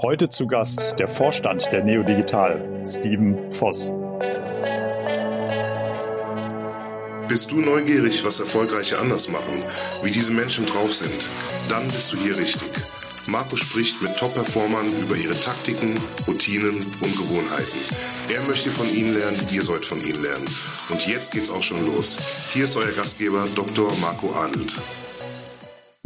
Heute 0.00 0.30
zu 0.30 0.46
Gast 0.46 0.94
der 0.98 1.08
Vorstand 1.08 1.72
der 1.72 1.82
Neodigital, 1.82 2.82
Steven 2.86 3.52
Voss. 3.52 3.92
Bist 7.28 7.50
du 7.50 7.60
neugierig, 7.60 8.24
was 8.24 8.40
Erfolgreiche 8.40 8.98
anders 8.98 9.28
machen, 9.28 9.62
wie 10.02 10.10
diese 10.10 10.32
Menschen 10.32 10.66
drauf 10.66 10.94
sind? 10.94 11.28
Dann 11.68 11.84
bist 11.84 12.12
du 12.12 12.16
hier 12.16 12.36
richtig. 12.36 12.70
Marco 13.26 13.56
spricht 13.56 14.00
mit 14.00 14.16
Top-Performern 14.16 14.86
über 15.00 15.16
ihre 15.16 15.38
Taktiken, 15.38 15.98
Routinen 16.26 16.76
und 16.76 17.16
Gewohnheiten. 17.16 17.78
Er 18.32 18.42
möchte 18.44 18.70
von 18.70 18.88
ihnen 18.88 19.12
lernen, 19.12 19.38
ihr 19.50 19.62
sollt 19.62 19.84
von 19.84 20.00
ihnen 20.00 20.22
lernen. 20.22 20.48
Und 20.88 21.06
jetzt 21.06 21.32
geht's 21.32 21.50
auch 21.50 21.62
schon 21.62 21.84
los. 21.84 22.16
Hier 22.52 22.64
ist 22.64 22.76
euer 22.76 22.92
Gastgeber 22.92 23.46
Dr. 23.54 23.92
Marco 24.00 24.32
Adelt. 24.34 24.78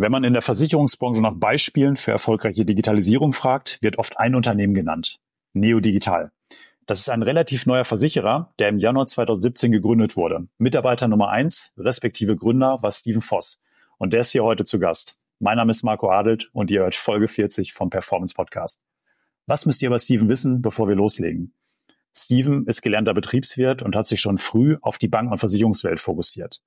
Wenn 0.02 0.10
man 0.10 0.24
in 0.24 0.32
der 0.32 0.42
Versicherungsbranche 0.42 1.22
nach 1.22 1.36
Beispielen 1.36 1.96
für 1.96 2.10
erfolgreiche 2.10 2.64
Digitalisierung 2.64 3.32
fragt, 3.32 3.80
wird 3.82 3.98
oft 3.98 4.18
ein 4.18 4.34
Unternehmen 4.34 4.74
genannt. 4.74 5.20
Neodigital. 5.52 6.32
Das 6.86 6.98
ist 6.98 7.08
ein 7.08 7.22
relativ 7.22 7.66
neuer 7.66 7.84
Versicherer, 7.84 8.52
der 8.58 8.70
im 8.70 8.80
Januar 8.80 9.06
2017 9.06 9.70
gegründet 9.70 10.16
wurde. 10.16 10.48
Mitarbeiter 10.58 11.06
Nummer 11.06 11.28
eins, 11.28 11.72
respektive 11.78 12.34
Gründer, 12.34 12.82
war 12.82 12.90
Steven 12.90 13.20
Voss. 13.20 13.62
Und 13.96 14.12
der 14.12 14.22
ist 14.22 14.32
hier 14.32 14.42
heute 14.42 14.64
zu 14.64 14.80
Gast. 14.80 15.20
Mein 15.38 15.56
Name 15.56 15.70
ist 15.70 15.84
Marco 15.84 16.10
Adelt 16.10 16.50
und 16.52 16.72
ihr 16.72 16.80
hört 16.80 16.96
Folge 16.96 17.28
40 17.28 17.72
vom 17.72 17.88
Performance 17.88 18.34
Podcast. 18.34 18.82
Was 19.46 19.66
müsst 19.66 19.82
ihr 19.82 19.86
über 19.86 20.00
Steven 20.00 20.28
wissen, 20.28 20.62
bevor 20.62 20.88
wir 20.88 20.96
loslegen? 20.96 21.54
Steven 22.12 22.66
ist 22.66 22.82
gelernter 22.82 23.14
Betriebswirt 23.14 23.82
und 23.82 23.94
hat 23.94 24.08
sich 24.08 24.20
schon 24.20 24.38
früh 24.38 24.78
auf 24.82 24.98
die 24.98 25.06
Bank- 25.06 25.30
und 25.30 25.38
Versicherungswelt 25.38 26.00
fokussiert. 26.00 26.60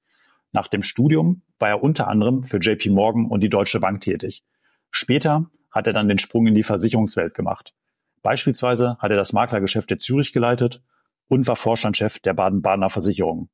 Nach 0.56 0.70
dem 0.70 0.84
Studium 0.84 1.42
war 1.60 1.68
er 1.68 1.84
unter 1.84 2.08
anderem 2.08 2.42
für 2.42 2.60
JP 2.60 2.92
Morgan 2.92 3.26
und 3.26 3.42
die 3.42 3.50
Deutsche 3.50 3.82
Bank 3.82 4.00
tätig. 4.00 4.42
Später 4.90 5.52
hat 5.70 5.86
er 5.86 5.92
dann 5.92 6.08
den 6.08 6.18
Sprung 6.18 6.48
in 6.48 6.56
die 6.56 6.64
Versicherungswelt 6.64 7.34
gemacht. 7.34 7.76
Beispielsweise 8.22 8.98
hat 9.00 9.12
er 9.12 9.18
das 9.18 9.34
Maklergeschäft 9.34 9.90
der 9.90 9.98
Zürich 9.98 10.32
geleitet 10.32 10.82
und 11.28 11.46
war 11.46 11.58
Vorstandschef 11.58 12.20
der 12.20 12.36
Baden-Badener 12.36 12.90
Versicherung. 12.90 13.50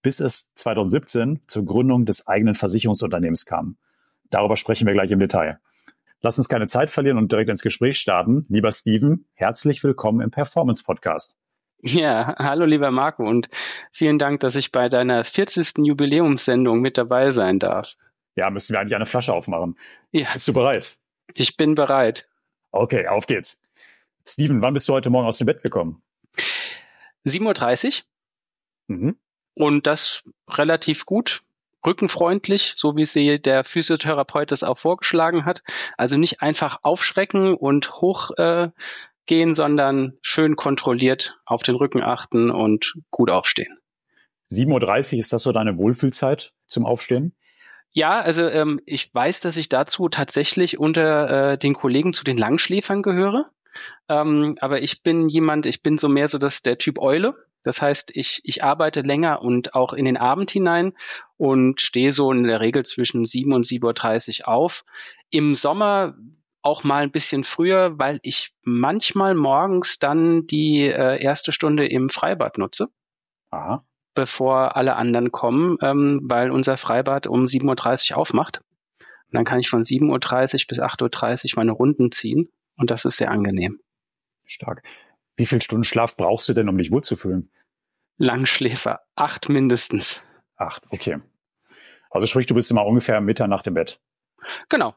Bis 0.00 0.20
es 0.20 0.54
2017 0.54 1.40
zur 1.48 1.66
Gründung 1.66 2.06
des 2.06 2.26
eigenen 2.26 2.54
Versicherungsunternehmens 2.54 3.44
kam. 3.44 3.76
Darüber 4.30 4.56
sprechen 4.56 4.86
wir 4.86 4.94
gleich 4.94 5.10
im 5.10 5.18
Detail. 5.18 5.60
Lass 6.22 6.38
uns 6.38 6.48
keine 6.48 6.66
Zeit 6.66 6.88
verlieren 6.88 7.18
und 7.18 7.30
direkt 7.30 7.50
ins 7.50 7.60
Gespräch 7.60 7.98
starten. 7.98 8.46
Lieber 8.48 8.72
Steven, 8.72 9.26
herzlich 9.34 9.84
willkommen 9.84 10.22
im 10.22 10.30
Performance 10.30 10.82
Podcast. 10.82 11.37
Ja, 11.80 12.34
hallo 12.38 12.64
lieber 12.64 12.90
Marco 12.90 13.22
und 13.22 13.48
vielen 13.92 14.18
Dank, 14.18 14.40
dass 14.40 14.56
ich 14.56 14.72
bei 14.72 14.88
deiner 14.88 15.24
40. 15.24 15.78
Jubiläumssendung 15.86 16.80
mit 16.80 16.98
dabei 16.98 17.30
sein 17.30 17.60
darf. 17.60 17.94
Ja, 18.34 18.50
müssen 18.50 18.72
wir 18.72 18.80
eigentlich 18.80 18.96
eine 18.96 19.06
Flasche 19.06 19.32
aufmachen. 19.32 19.78
Ja. 20.10 20.28
Bist 20.32 20.48
du 20.48 20.52
bereit? 20.52 20.98
Ich 21.34 21.56
bin 21.56 21.74
bereit. 21.76 22.28
Okay, 22.72 23.06
auf 23.06 23.26
geht's. 23.26 23.60
Steven, 24.26 24.60
wann 24.60 24.74
bist 24.74 24.88
du 24.88 24.92
heute 24.92 25.10
Morgen 25.10 25.28
aus 25.28 25.38
dem 25.38 25.46
Bett 25.46 25.62
gekommen? 25.62 26.02
7.30 27.26 28.02
Uhr. 28.88 28.96
Mhm. 28.96 29.18
Und 29.54 29.86
das 29.86 30.24
relativ 30.48 31.06
gut, 31.06 31.42
rückenfreundlich, 31.86 32.74
so 32.76 32.96
wie 32.96 33.04
sie 33.04 33.40
der 33.40 33.64
Physiotherapeut 33.64 34.50
das 34.50 34.64
auch 34.64 34.78
vorgeschlagen 34.78 35.44
hat. 35.44 35.62
Also 35.96 36.16
nicht 36.16 36.42
einfach 36.42 36.80
aufschrecken 36.82 37.54
und 37.54 37.92
hoch 37.94 38.30
äh, 38.36 38.70
gehen, 39.28 39.54
sondern 39.54 40.14
schön 40.22 40.56
kontrolliert 40.56 41.40
auf 41.46 41.62
den 41.62 41.76
Rücken 41.76 42.02
achten 42.02 42.50
und 42.50 42.94
gut 43.10 43.30
aufstehen. 43.30 43.78
7.30 44.50 45.14
Uhr, 45.14 45.20
ist 45.20 45.32
das 45.32 45.42
so 45.42 45.52
deine 45.52 45.78
Wohlfühlzeit 45.78 46.52
zum 46.66 46.86
Aufstehen? 46.86 47.34
Ja, 47.90 48.20
also 48.20 48.46
ähm, 48.46 48.80
ich 48.86 49.14
weiß, 49.14 49.40
dass 49.40 49.56
ich 49.56 49.68
dazu 49.68 50.08
tatsächlich 50.08 50.78
unter 50.78 51.52
äh, 51.52 51.58
den 51.58 51.74
Kollegen 51.74 52.12
zu 52.12 52.24
den 52.24 52.36
Langschläfern 52.36 53.02
gehöre. 53.02 53.50
Ähm, 54.08 54.56
aber 54.60 54.82
ich 54.82 55.02
bin 55.02 55.28
jemand, 55.28 55.66
ich 55.66 55.82
bin 55.82 55.98
so 55.98 56.08
mehr 56.08 56.28
so 56.28 56.38
das 56.38 56.62
der 56.62 56.78
Typ 56.78 56.98
Eule. 56.98 57.34
Das 57.62 57.82
heißt, 57.82 58.12
ich, 58.14 58.40
ich 58.44 58.62
arbeite 58.62 59.02
länger 59.02 59.42
und 59.42 59.74
auch 59.74 59.92
in 59.92 60.04
den 60.04 60.16
Abend 60.16 60.50
hinein 60.50 60.94
und 61.36 61.80
stehe 61.80 62.12
so 62.12 62.30
in 62.30 62.44
der 62.44 62.60
Regel 62.60 62.84
zwischen 62.84 63.24
7 63.24 63.52
und 63.52 63.66
7.30 63.66 64.42
Uhr 64.42 64.48
auf. 64.48 64.84
Im 65.30 65.54
Sommer 65.54 66.14
auch 66.62 66.84
mal 66.84 67.02
ein 67.02 67.10
bisschen 67.10 67.44
früher, 67.44 67.98
weil 67.98 68.18
ich 68.22 68.52
manchmal 68.62 69.34
morgens 69.34 69.98
dann 69.98 70.46
die 70.46 70.82
äh, 70.82 71.22
erste 71.22 71.52
Stunde 71.52 71.86
im 71.86 72.08
Freibad 72.08 72.58
nutze. 72.58 72.88
Aha. 73.50 73.84
Bevor 74.14 74.76
alle 74.76 74.96
anderen 74.96 75.30
kommen, 75.30 75.78
ähm, 75.80 76.20
weil 76.24 76.50
unser 76.50 76.76
Freibad 76.76 77.26
um 77.26 77.44
7.30 77.44 78.12
Uhr 78.12 78.18
aufmacht. 78.18 78.60
Und 78.98 79.34
dann 79.34 79.44
kann 79.44 79.60
ich 79.60 79.68
von 79.68 79.82
7.30 79.82 80.62
Uhr 80.62 80.66
bis 80.68 80.80
8.30 80.80 81.52
Uhr 81.52 81.52
meine 81.56 81.72
Runden 81.72 82.10
ziehen 82.10 82.50
und 82.76 82.90
das 82.90 83.04
ist 83.04 83.18
sehr 83.18 83.30
angenehm. 83.30 83.80
Stark. 84.44 84.82
Wie 85.36 85.46
viel 85.46 85.62
Stunden 85.62 85.84
Schlaf 85.84 86.16
brauchst 86.16 86.48
du 86.48 86.54
denn, 86.54 86.68
um 86.68 86.78
dich 86.78 86.90
wohlzufühlen? 86.90 87.52
Langschläfer, 88.16 89.02
acht 89.14 89.48
mindestens. 89.48 90.26
Acht, 90.56 90.84
okay. 90.90 91.20
Also 92.10 92.26
sprich, 92.26 92.46
du 92.46 92.54
bist 92.54 92.70
immer 92.70 92.84
ungefähr 92.84 93.20
Mitternacht 93.20 93.66
im 93.68 93.74
Bett. 93.74 94.00
Genau, 94.68 94.94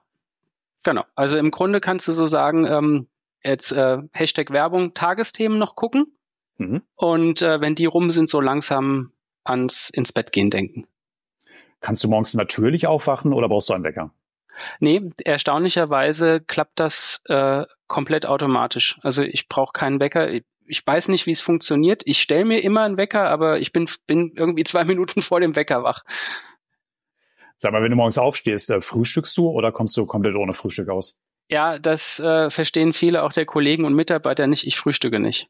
Genau. 0.83 1.05
Also 1.15 1.37
im 1.37 1.51
Grunde 1.51 1.81
kannst 1.81 2.07
du 2.07 2.11
so 2.11 2.25
sagen, 2.25 2.65
ähm, 2.65 3.07
jetzt 3.43 3.71
äh, 3.71 3.99
Hashtag 4.13 4.51
Werbung, 4.51 4.93
Tagesthemen 4.93 5.57
noch 5.57 5.75
gucken 5.75 6.17
mhm. 6.57 6.81
und 6.95 7.41
äh, 7.41 7.61
wenn 7.61 7.75
die 7.75 7.85
rum 7.85 8.09
sind, 8.11 8.29
so 8.29 8.41
langsam 8.41 9.11
ans 9.43 9.89
ins 9.89 10.11
Bett 10.11 10.31
gehen 10.31 10.49
denken. 10.49 10.87
Kannst 11.79 12.03
du 12.03 12.07
morgens 12.07 12.33
natürlich 12.35 12.87
aufwachen 12.87 13.33
oder 13.33 13.49
brauchst 13.49 13.69
du 13.69 13.73
einen 13.73 13.83
Wecker? 13.83 14.11
Nee, 14.79 15.11
erstaunlicherweise 15.23 16.39
klappt 16.41 16.79
das 16.79 17.23
äh, 17.25 17.65
komplett 17.87 18.25
automatisch. 18.27 18.99
Also 19.01 19.23
ich 19.23 19.47
brauche 19.47 19.73
keinen 19.73 19.99
Wecker. 19.99 20.29
Ich 20.67 20.85
weiß 20.85 21.07
nicht, 21.07 21.25
wie 21.25 21.31
es 21.31 21.41
funktioniert. 21.41 22.03
Ich 22.05 22.21
stelle 22.21 22.45
mir 22.45 22.63
immer 22.63 22.83
einen 22.83 22.97
Wecker, 22.97 23.29
aber 23.29 23.59
ich 23.59 23.71
bin, 23.71 23.89
bin 24.05 24.33
irgendwie 24.35 24.63
zwei 24.63 24.83
Minuten 24.85 25.21
vor 25.23 25.39
dem 25.39 25.55
Wecker 25.55 25.83
wach. 25.83 26.03
Sag 27.61 27.73
mal, 27.73 27.83
wenn 27.83 27.91
du 27.91 27.95
morgens 27.95 28.17
aufstehst, 28.17 28.71
äh, 28.71 28.81
frühstückst 28.81 29.37
du 29.37 29.47
oder 29.49 29.71
kommst 29.71 29.95
du 29.95 30.07
komplett 30.07 30.33
ohne 30.33 30.51
Frühstück 30.51 30.89
aus? 30.89 31.19
Ja, 31.47 31.77
das 31.77 32.19
äh, 32.19 32.49
verstehen 32.49 32.91
viele 32.91 33.21
auch 33.21 33.33
der 33.33 33.45
Kollegen 33.45 33.85
und 33.85 33.93
Mitarbeiter 33.93 34.47
nicht. 34.47 34.65
Ich 34.65 34.77
frühstücke 34.77 35.19
nicht. 35.19 35.47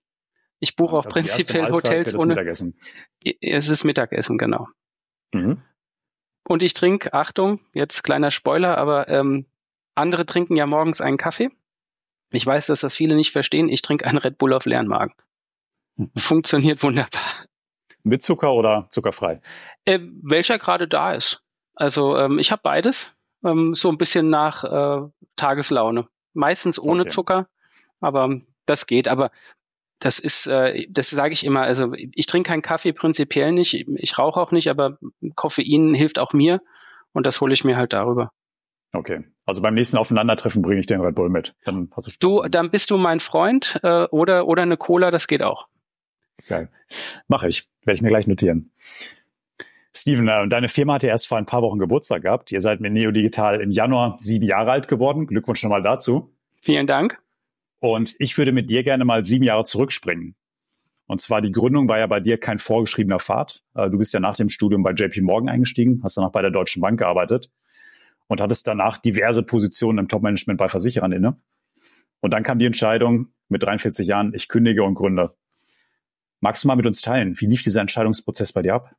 Ich 0.59 0.75
buche 0.75 0.97
auch 0.97 1.05
also 1.05 1.11
prinzipiell 1.11 1.71
Hotels 1.71 2.13
ohne. 2.13 2.33
Mittagessen. 2.33 2.77
Es 3.39 3.69
ist 3.69 3.85
Mittagessen, 3.85 4.37
genau. 4.37 4.67
Mhm. 5.33 5.61
Und 6.43 6.63
ich 6.63 6.73
trinke, 6.73 7.13
Achtung, 7.13 7.61
jetzt 7.73 8.03
kleiner 8.03 8.29
Spoiler, 8.29 8.77
aber 8.77 9.07
ähm, 9.07 9.45
andere 9.95 10.25
trinken 10.25 10.57
ja 10.57 10.65
morgens 10.65 10.99
einen 10.99 11.17
Kaffee. 11.17 11.49
Ich 12.31 12.45
weiß, 12.45 12.67
dass 12.67 12.81
das 12.81 12.93
viele 12.93 13.15
nicht 13.15 13.31
verstehen. 13.31 13.69
Ich 13.69 13.83
trinke 13.83 14.05
einen 14.05 14.17
Red 14.17 14.37
Bull 14.37 14.51
auf 14.51 14.65
leeren 14.65 14.87
Magen. 14.87 15.13
Mhm. 15.95 16.11
Funktioniert 16.17 16.83
wunderbar. 16.83 17.45
Mit 18.03 18.21
Zucker 18.21 18.51
oder 18.51 18.87
zuckerfrei? 18.89 19.41
Äh, 19.85 19.99
welcher 20.23 20.59
gerade 20.59 20.89
da 20.89 21.13
ist. 21.13 21.41
Also 21.73 22.17
ähm, 22.17 22.39
ich 22.39 22.51
habe 22.51 22.61
beides, 22.63 23.17
ähm, 23.43 23.73
so 23.73 23.89
ein 23.89 23.97
bisschen 23.97 24.29
nach 24.29 24.63
äh, 24.63 25.09
Tageslaune. 25.35 26.07
Meistens 26.33 26.79
ohne 26.79 27.01
okay. 27.01 27.09
Zucker, 27.09 27.47
aber 27.99 28.41
das 28.65 28.87
geht. 28.87 29.07
Aber 29.07 29.31
das 29.99 30.19
ist, 30.19 30.47
äh, 30.47 30.87
das 30.89 31.09
sage 31.09 31.33
ich 31.33 31.45
immer. 31.45 31.61
Also 31.61 31.93
ich 31.93 32.25
trinke 32.25 32.49
keinen 32.49 32.61
Kaffee 32.61 32.93
prinzipiell 32.93 33.51
nicht, 33.51 33.73
ich, 33.73 33.87
ich 33.87 34.17
rauche 34.17 34.39
auch 34.39 34.51
nicht, 34.51 34.69
aber 34.69 34.97
Koffein 35.35 35.93
hilft 35.93 36.19
auch 36.19 36.33
mir 36.33 36.61
und 37.13 37.25
das 37.25 37.39
hole 37.41 37.53
ich 37.53 37.63
mir 37.63 37.77
halt 37.77 37.93
darüber. 37.93 38.31
Okay, 38.93 39.23
also 39.45 39.61
beim 39.61 39.73
nächsten 39.73 39.97
Aufeinandertreffen 39.97 40.61
bringe 40.61 40.81
ich 40.81 40.87
den 40.87 40.99
Red 40.99 41.15
Bull 41.15 41.29
mit. 41.29 41.55
Dann 41.63 41.89
hast 41.95 42.21
du, 42.21 42.41
du, 42.41 42.49
dann 42.49 42.71
bist 42.71 42.91
du 42.91 42.97
mein 42.97 43.19
Freund 43.19 43.79
äh, 43.83 44.05
oder 44.05 44.47
oder 44.47 44.63
eine 44.63 44.75
Cola, 44.75 45.11
das 45.11 45.27
geht 45.27 45.43
auch. 45.43 45.67
Geil, 46.47 46.69
mache 47.27 47.47
ich, 47.47 47.69
werde 47.85 47.95
ich 47.95 48.01
mir 48.01 48.09
gleich 48.09 48.27
notieren. 48.27 48.71
Steven, 49.95 50.27
äh, 50.27 50.47
deine 50.47 50.69
Firma 50.69 50.95
hat 50.95 51.03
ja 51.03 51.09
erst 51.09 51.27
vor 51.27 51.37
ein 51.37 51.45
paar 51.45 51.61
Wochen 51.61 51.79
Geburtstag 51.79 52.23
gehabt. 52.23 52.51
Ihr 52.51 52.61
seid 52.61 52.79
mit 52.79 52.93
Neo 52.93 53.11
Digital 53.11 53.59
im 53.61 53.71
Januar 53.71 54.15
sieben 54.19 54.45
Jahre 54.45 54.71
alt 54.71 54.87
geworden. 54.87 55.27
Glückwunsch 55.27 55.59
schon 55.59 55.69
mal 55.69 55.83
dazu. 55.83 56.33
Vielen 56.61 56.87
Dank. 56.87 57.21
Und 57.79 58.15
ich 58.19 58.37
würde 58.37 58.51
mit 58.51 58.69
dir 58.69 58.83
gerne 58.83 59.05
mal 59.05 59.25
sieben 59.25 59.43
Jahre 59.43 59.63
zurückspringen. 59.63 60.35
Und 61.07 61.19
zwar 61.19 61.41
die 61.41 61.51
Gründung 61.51 61.89
war 61.89 61.99
ja 61.99 62.07
bei 62.07 62.21
dir 62.21 62.37
kein 62.37 62.57
vorgeschriebener 62.57 63.19
Pfad. 63.19 63.63
Äh, 63.75 63.89
du 63.89 63.97
bist 63.97 64.13
ja 64.13 64.19
nach 64.21 64.37
dem 64.37 64.47
Studium 64.47 64.83
bei 64.83 64.91
JP 64.91 65.21
Morgan 65.21 65.49
eingestiegen, 65.49 65.99
hast 66.03 66.15
danach 66.15 66.31
bei 66.31 66.41
der 66.41 66.51
Deutschen 66.51 66.81
Bank 66.81 66.99
gearbeitet 66.99 67.51
und 68.27 68.39
hattest 68.39 68.65
danach 68.65 68.97
diverse 68.97 69.43
Positionen 69.43 69.97
im 69.97 70.07
Topmanagement 70.07 70.57
bei 70.57 70.69
Versicherern 70.69 71.11
inne. 71.11 71.37
Und 72.21 72.31
dann 72.31 72.43
kam 72.43 72.59
die 72.59 72.65
Entscheidung 72.65 73.27
mit 73.49 73.63
43 73.63 74.07
Jahren, 74.07 74.31
ich 74.33 74.47
kündige 74.47 74.83
und 74.83 74.93
gründe. 74.93 75.35
Magst 76.39 76.63
du 76.63 76.69
mal 76.69 76.75
mit 76.75 76.87
uns 76.87 77.01
teilen, 77.01 77.39
wie 77.41 77.45
lief 77.45 77.61
dieser 77.61 77.81
Entscheidungsprozess 77.81 78.53
bei 78.53 78.61
dir 78.61 78.75
ab? 78.75 78.95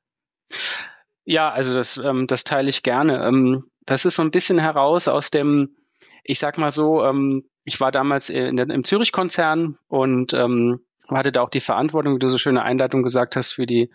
Ja, 1.25 1.51
also 1.51 1.75
das, 1.75 1.99
ähm, 1.99 2.27
das 2.27 2.45
teile 2.45 2.69
ich 2.69 2.83
gerne. 2.83 3.25
Ähm, 3.25 3.65
das 3.85 4.05
ist 4.05 4.17
so 4.17 4.23
ein 4.23 4.31
bisschen 4.31 4.59
heraus 4.59 5.09
aus 5.09 5.31
dem, 5.31 5.77
ich 6.25 6.39
sag 6.39 6.59
mal 6.59 6.71
so, 6.71 7.05
ähm, 7.05 7.45
ich 7.65 7.81
war 7.81 7.93
damals 7.93 8.29
in 8.29 8.57
der, 8.57 8.69
im 8.71 8.85
Zürich-Konzern 8.85 9.79
und 9.89 10.35
ähm, 10.35 10.81
hatte 11.09 11.33
da 11.33 11.43
auch 11.43 11.51
die 11.51 11.61
Verantwortung, 11.61 12.15
wie 12.15 12.19
du 12.19 12.29
so 12.29 12.39
schöne 12.39 12.63
Einleitung 12.63 13.03
gesagt 13.03 13.37
hast, 13.37 13.53
für 13.53 13.67
die 13.67 13.91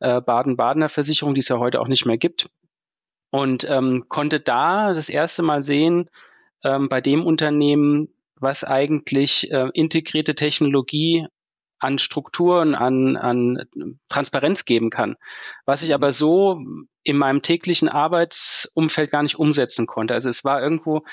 äh, 0.00 0.20
Baden-Badener 0.20 0.88
Versicherung, 0.88 1.34
die 1.34 1.40
es 1.40 1.48
ja 1.48 1.58
heute 1.58 1.80
auch 1.80 1.88
nicht 1.88 2.06
mehr 2.06 2.18
gibt. 2.18 2.48
Und 3.30 3.68
ähm, 3.68 4.06
konnte 4.08 4.40
da 4.40 4.92
das 4.92 5.08
erste 5.08 5.42
Mal 5.42 5.62
sehen, 5.62 6.10
ähm, 6.64 6.88
bei 6.88 7.00
dem 7.00 7.24
Unternehmen, 7.24 8.08
was 8.36 8.64
eigentlich 8.64 9.50
äh, 9.50 9.68
integrierte 9.72 10.34
Technologie 10.34 11.26
an 11.80 11.98
Strukturen, 11.98 12.74
an, 12.74 13.16
an 13.16 13.68
Transparenz 14.08 14.64
geben 14.64 14.90
kann, 14.90 15.16
was 15.64 15.82
ich 15.82 15.94
aber 15.94 16.12
so 16.12 16.60
in 17.02 17.16
meinem 17.16 17.42
täglichen 17.42 17.88
Arbeitsumfeld 17.88 19.10
gar 19.10 19.22
nicht 19.22 19.38
umsetzen 19.38 19.86
konnte. 19.86 20.14
Also 20.14 20.28
es 20.28 20.44
war 20.44 20.62
irgendwo 20.62 21.04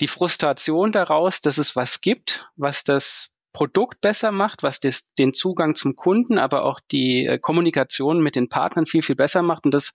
die 0.00 0.08
Frustration 0.08 0.92
daraus, 0.92 1.40
dass 1.40 1.58
es 1.58 1.76
was 1.76 2.00
gibt, 2.00 2.50
was 2.56 2.84
das 2.84 3.34
Produkt 3.52 4.02
besser 4.02 4.32
macht, 4.32 4.62
was 4.62 4.80
das, 4.80 5.14
den 5.14 5.32
Zugang 5.32 5.74
zum 5.74 5.96
Kunden, 5.96 6.38
aber 6.38 6.64
auch 6.64 6.80
die 6.92 7.24
äh, 7.24 7.38
Kommunikation 7.38 8.20
mit 8.20 8.36
den 8.36 8.50
Partnern 8.50 8.84
viel, 8.84 9.00
viel 9.00 9.16
besser 9.16 9.42
macht. 9.42 9.64
Und 9.64 9.72
das 9.72 9.94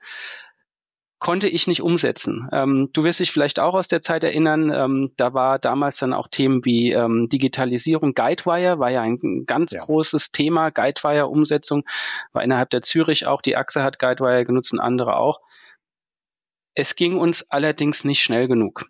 konnte 1.21 1.47
ich 1.47 1.67
nicht 1.67 1.83
umsetzen. 1.83 2.49
Ähm, 2.51 2.89
du 2.93 3.03
wirst 3.03 3.19
dich 3.19 3.31
vielleicht 3.31 3.59
auch 3.59 3.75
aus 3.75 3.87
der 3.87 4.01
Zeit 4.01 4.23
erinnern, 4.23 4.71
ähm, 4.73 5.11
da 5.17 5.35
war 5.35 5.59
damals 5.59 5.97
dann 5.97 6.13
auch 6.13 6.27
Themen 6.27 6.65
wie 6.65 6.91
ähm, 6.91 7.29
Digitalisierung, 7.29 8.15
Guidewire 8.15 8.79
war 8.79 8.89
ja 8.89 9.01
ein 9.01 9.45
ganz 9.45 9.73
ja. 9.73 9.85
großes 9.85 10.31
Thema, 10.31 10.71
Guidewire-Umsetzung, 10.71 11.83
war 12.33 12.43
innerhalb 12.43 12.71
der 12.71 12.81
Zürich 12.81 13.27
auch, 13.27 13.43
die 13.43 13.55
Achse 13.55 13.83
hat 13.83 13.99
Guidewire 13.99 14.45
genutzt 14.45 14.73
und 14.73 14.79
andere 14.79 15.15
auch. 15.15 15.41
Es 16.73 16.95
ging 16.95 17.19
uns 17.19 17.51
allerdings 17.51 18.03
nicht 18.03 18.23
schnell 18.23 18.47
genug. 18.47 18.89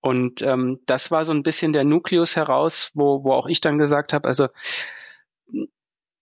Und 0.00 0.42
ähm, 0.42 0.78
das 0.86 1.10
war 1.10 1.24
so 1.24 1.32
ein 1.32 1.42
bisschen 1.42 1.72
der 1.72 1.84
Nukleus 1.84 2.36
heraus, 2.36 2.92
wo, 2.94 3.24
wo 3.24 3.32
auch 3.32 3.48
ich 3.48 3.60
dann 3.60 3.76
gesagt 3.76 4.12
habe, 4.12 4.28
also 4.28 4.48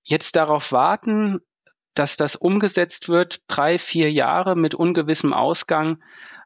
jetzt 0.04 0.36
darauf 0.36 0.72
warten, 0.72 1.42
dass 1.98 2.16
das 2.16 2.36
umgesetzt 2.36 3.08
wird, 3.08 3.40
drei, 3.48 3.76
vier 3.76 4.12
Jahre 4.12 4.54
mit 4.54 4.74
ungewissem 4.74 5.32
Ausgang. 5.32 5.98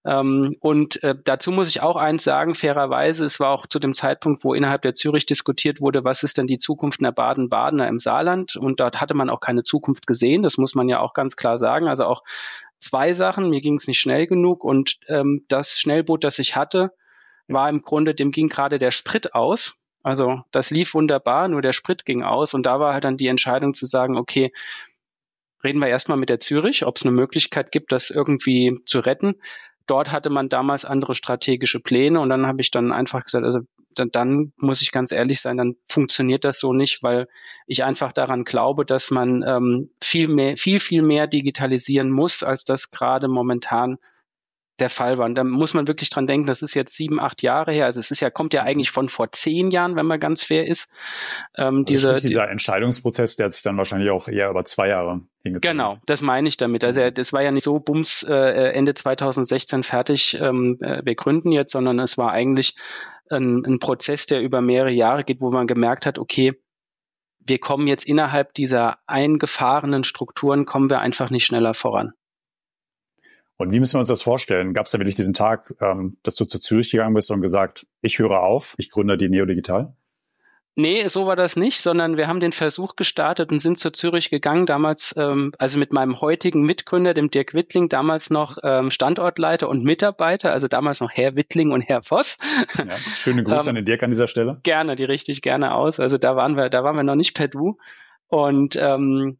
Ähm, 0.05 0.57
und 0.61 1.03
äh, 1.03 1.15
dazu 1.23 1.53
muss 1.53 1.69
ich 1.69 1.83
auch 1.83 1.97
eins 1.97 2.25
sagen, 2.25 2.55
fairerweise, 2.55 3.25
es 3.25 3.39
war 3.39 3.51
auch 3.51 3.67
zu 3.67 3.79
dem 3.79 3.93
Zeitpunkt, 3.93 4.45
wo 4.45 4.55
innerhalb 4.55 4.83
der 4.83 4.95
Zürich 4.95 5.27
diskutiert 5.27 5.81
wurde, 5.81 6.05
was 6.05 6.23
ist 6.23 6.39
denn 6.39 6.47
die 6.47 6.59
Zukunft 6.59 7.03
der 7.03 7.13
Baden-Badener 7.13 7.87
im 7.87 7.99
Saarland? 7.99 8.57
Und 8.57 8.81
dort 8.81 9.01
hatte 9.01 9.15
man 9.15 9.31
auch 9.31 9.41
keine 9.41 9.63
Zukunft 9.63 10.07
gesehen, 10.07 10.43
das 10.43 10.57
muss 10.57 10.75
man 10.75 10.89
ja 10.89 11.01
auch 11.01 11.13
ganz 11.13 11.37
klar 11.37 11.59
sagen. 11.59 11.87
Also 11.87 12.07
auch 12.07 12.23
zwei 12.79 13.13
Sachen, 13.13 13.51
mir 13.51 13.61
ging 13.61 13.77
es 13.77 13.87
nicht 13.87 14.01
schnell 14.01 14.27
genug 14.27 14.65
und 14.65 14.99
ähm, 15.09 15.45
das 15.49 15.79
Schnellboot, 15.79 16.25
das 16.25 16.39
ich 16.39 16.57
hatte, 16.57 16.93
war 17.47 17.69
im 17.69 17.83
Grunde, 17.83 18.15
dem 18.15 18.33
ging 18.33 18.49
gerade 18.49 18.79
der 18.79 18.91
Sprit 18.91 19.35
aus. 19.35 19.79
Also 20.03 20.43
das 20.51 20.71
lief 20.71 20.95
wunderbar, 20.95 21.47
nur 21.47 21.63
der 21.63 21.73
Sprit 21.73 22.05
ging 22.05 22.23
aus 22.23 22.55
und 22.55 22.65
da 22.65 22.81
war 22.81 22.95
halt 22.95 23.05
dann 23.05 23.17
die 23.17 23.29
Entscheidung 23.29 23.75
zu 23.75 23.87
sagen, 23.87 24.17
okay, 24.17 24.53
reden 25.65 25.81
wir 25.81 25.89
erstmal 25.89 26.19
mit 26.19 26.29
der 26.29 26.41
Zürich, 26.41 26.85
ob 26.85 26.97
es 26.97 27.05
eine 27.05 27.13
Möglichkeit 27.13 27.73
gibt, 27.73 27.93
das 27.93 28.11
irgendwie 28.11 28.81
zu 28.85 29.01
retten. 29.01 29.37
Dort 29.87 30.13
hatte 30.13 30.31
man 30.31 30.49
damals 30.49 30.85
andere 30.85 31.15
strategische 31.15 31.81
Pläne 31.81 32.21
und 32.21 32.29
dann 32.29 32.47
habe 32.47 32.61
ich 32.61 32.71
dann 32.71 32.93
einfach 32.93 33.25
gesagt, 33.25 33.45
also 33.45 33.61
dann, 33.95 34.11
dann, 34.11 34.53
muss 34.57 34.81
ich 34.81 34.93
ganz 34.93 35.13
ehrlich 35.13 35.41
sein, 35.41 35.57
dann 35.57 35.77
funktioniert 35.87 36.45
das 36.45 36.59
so 36.61 36.73
nicht, 36.73 37.03
weil 37.03 37.29
ich 37.67 37.85
einfach 37.85 38.13
daran 38.13 38.45
glaube, 38.45 38.87
dass 38.87 39.11
man 39.11 39.45
ähm, 39.47 39.91
viel 40.01 40.29
mehr, 40.29 40.57
viel, 40.57 40.81
viel 40.81 41.03
mehr 41.03 41.27
digitalisieren 41.27 42.11
muss, 42.11 42.43
als 42.43 42.65
das 42.65 42.91
gerade 42.91 43.29
momentan 43.29 43.99
der 44.79 44.91
Fall 44.91 45.19
war. 45.19 45.27
Und 45.27 45.35
da 45.35 45.45
muss 45.45 45.75
man 45.75 45.87
wirklich 45.87 46.11
dran 46.11 46.27
denken, 46.27 46.47
das 46.47 46.63
ist 46.63 46.75
jetzt 46.75 46.97
sieben, 46.97 47.21
acht 47.21 47.43
Jahre 47.43 47.73
her. 47.73 47.85
Also 47.85 48.01
es 48.01 48.11
ist 48.11 48.21
ja, 48.21 48.31
kommt 48.31 48.55
ja 48.55 48.63
eigentlich 48.63 48.91
von 48.91 49.09
vor 49.09 49.31
zehn 49.33 49.71
Jahren, 49.71 49.97
wenn 49.97 50.07
man 50.07 50.19
ganz 50.19 50.45
fair 50.45 50.67
ist. 50.67 50.91
Ähm, 51.57 51.79
also 51.79 51.85
diese, 51.85 52.17
dieser 52.17 52.51
Entscheidungsprozess, 52.51 53.37
der 53.37 53.47
hat 53.47 53.55
sich 53.55 53.63
dann 53.63 53.77
wahrscheinlich 53.77 54.11
auch 54.11 54.29
eher 54.29 54.51
über 54.51 54.65
zwei 54.65 54.89
Jahre 54.89 55.21
hingezogen. 55.43 55.77
Genau, 55.77 55.99
das 56.07 56.23
meine 56.23 56.49
ich 56.49 56.57
damit. 56.57 56.85
Also 56.85 57.11
das 57.11 57.33
war 57.33 57.43
ja 57.43 57.51
nicht 57.51 57.65
so 57.65 57.79
Bums 57.79 58.23
äh, 58.23 58.35
Ende 58.35 58.95
2016 58.95 59.83
fertig, 59.83 60.39
ähm, 60.41 60.79
äh, 60.81 61.03
wir 61.05 61.15
gründen 61.15 61.53
jetzt, 61.53 61.73
sondern 61.73 61.99
es 61.99 62.17
war 62.17 62.33
eigentlich 62.33 62.75
ein, 63.31 63.65
ein 63.65 63.79
Prozess, 63.79 64.27
der 64.27 64.41
über 64.41 64.61
mehrere 64.61 64.93
Jahre 64.93 65.25
geht, 65.25 65.41
wo 65.41 65.51
man 65.51 65.67
gemerkt 65.67 66.07
hat, 66.07 66.19
okay, 66.19 66.55
wir 67.45 67.59
kommen 67.59 67.87
jetzt 67.87 68.05
innerhalb 68.05 68.55
dieser 68.55 68.99
eingefahrenen 69.07 70.05
Strukturen, 70.05 70.65
kommen 70.65 70.91
wir 70.91 71.01
einfach 71.01 71.31
nicht 71.31 71.45
schneller 71.45 71.75
voran. 71.75 72.13
Und 73.57 73.73
wie 73.73 73.79
müssen 73.79 73.95
wir 73.95 74.01
uns 74.01 74.09
das 74.09 74.23
vorstellen? 74.23 74.75
Gab 74.75 74.87
es 74.87 74.93
da 74.93 74.99
wirklich 74.99 75.15
diesen 75.15 75.35
Tag, 75.35 75.75
ähm, 75.81 76.17
dass 76.23 76.35
du 76.35 76.45
zu 76.45 76.59
Zürich 76.59 76.91
gegangen 76.91 77.15
bist 77.15 77.31
und 77.31 77.43
gesagt, 77.43 77.87
ich 78.01 78.19
höre 78.19 78.41
auf, 78.41 78.75
ich 78.79 78.91
gründe 78.91 79.17
die 79.17 79.29
Neodigital? 79.29 79.95
Nee, 80.75 81.07
so 81.09 81.27
war 81.27 81.37
das 81.37 81.57
nicht, 81.57 81.83
sondern 81.83 82.17
wir 82.17 82.29
haben 82.29 82.41
den 82.41 82.53
Versuch 82.53 82.97
gestartet 82.97 83.53
und 83.53 83.59
sind 83.59 83.77
zu 83.77 83.93
Zürich 83.93 84.31
gegangen, 84.31 84.65
damals, 84.65 85.15
ähm, 85.19 85.53
also 85.59 85.79
mit 85.79 85.93
meinem 85.93 86.23
heutigen 86.23 86.63
Mitgründer, 86.63 87.13
dem 87.13 87.31
Dirk 87.31 87.53
Wittling, 87.53 87.91
damals 87.91 88.31
noch 88.31 88.57
ähm, 88.63 88.91
Standortleiter 88.91 89.69
und 89.69 89.85
Mitarbeiter, 89.85 90.51
also 90.51 90.69
damals 90.69 91.03
noch 91.03 91.11
Herr 91.11 91.37
Wittling 91.37 91.73
und 91.73 91.83
Herr 91.83 92.01
Voss. 92.03 92.39
Ja, 92.79 92.97
schöne 92.97 93.43
Grüße 93.45 93.65
ähm, 93.65 93.69
an 93.69 93.75
den 93.75 93.85
Dirk 93.85 94.03
an 94.03 94.11
dieser 94.11 94.29
Stelle. 94.29 94.61
Gerne, 94.63 94.95
die 94.95 95.05
richtig 95.05 95.43
gerne 95.43 95.75
aus. 95.75 96.01
Also 96.01 96.17
da 96.17 96.37
waren 96.37 96.57
wir, 96.57 96.71
da 96.71 96.83
waren 96.83 96.97
wir 96.97 97.03
noch 97.03 97.17
nicht 97.17 97.37
per 97.37 97.49
Du. 97.49 97.77
Und 98.29 98.77
ähm, 98.77 99.37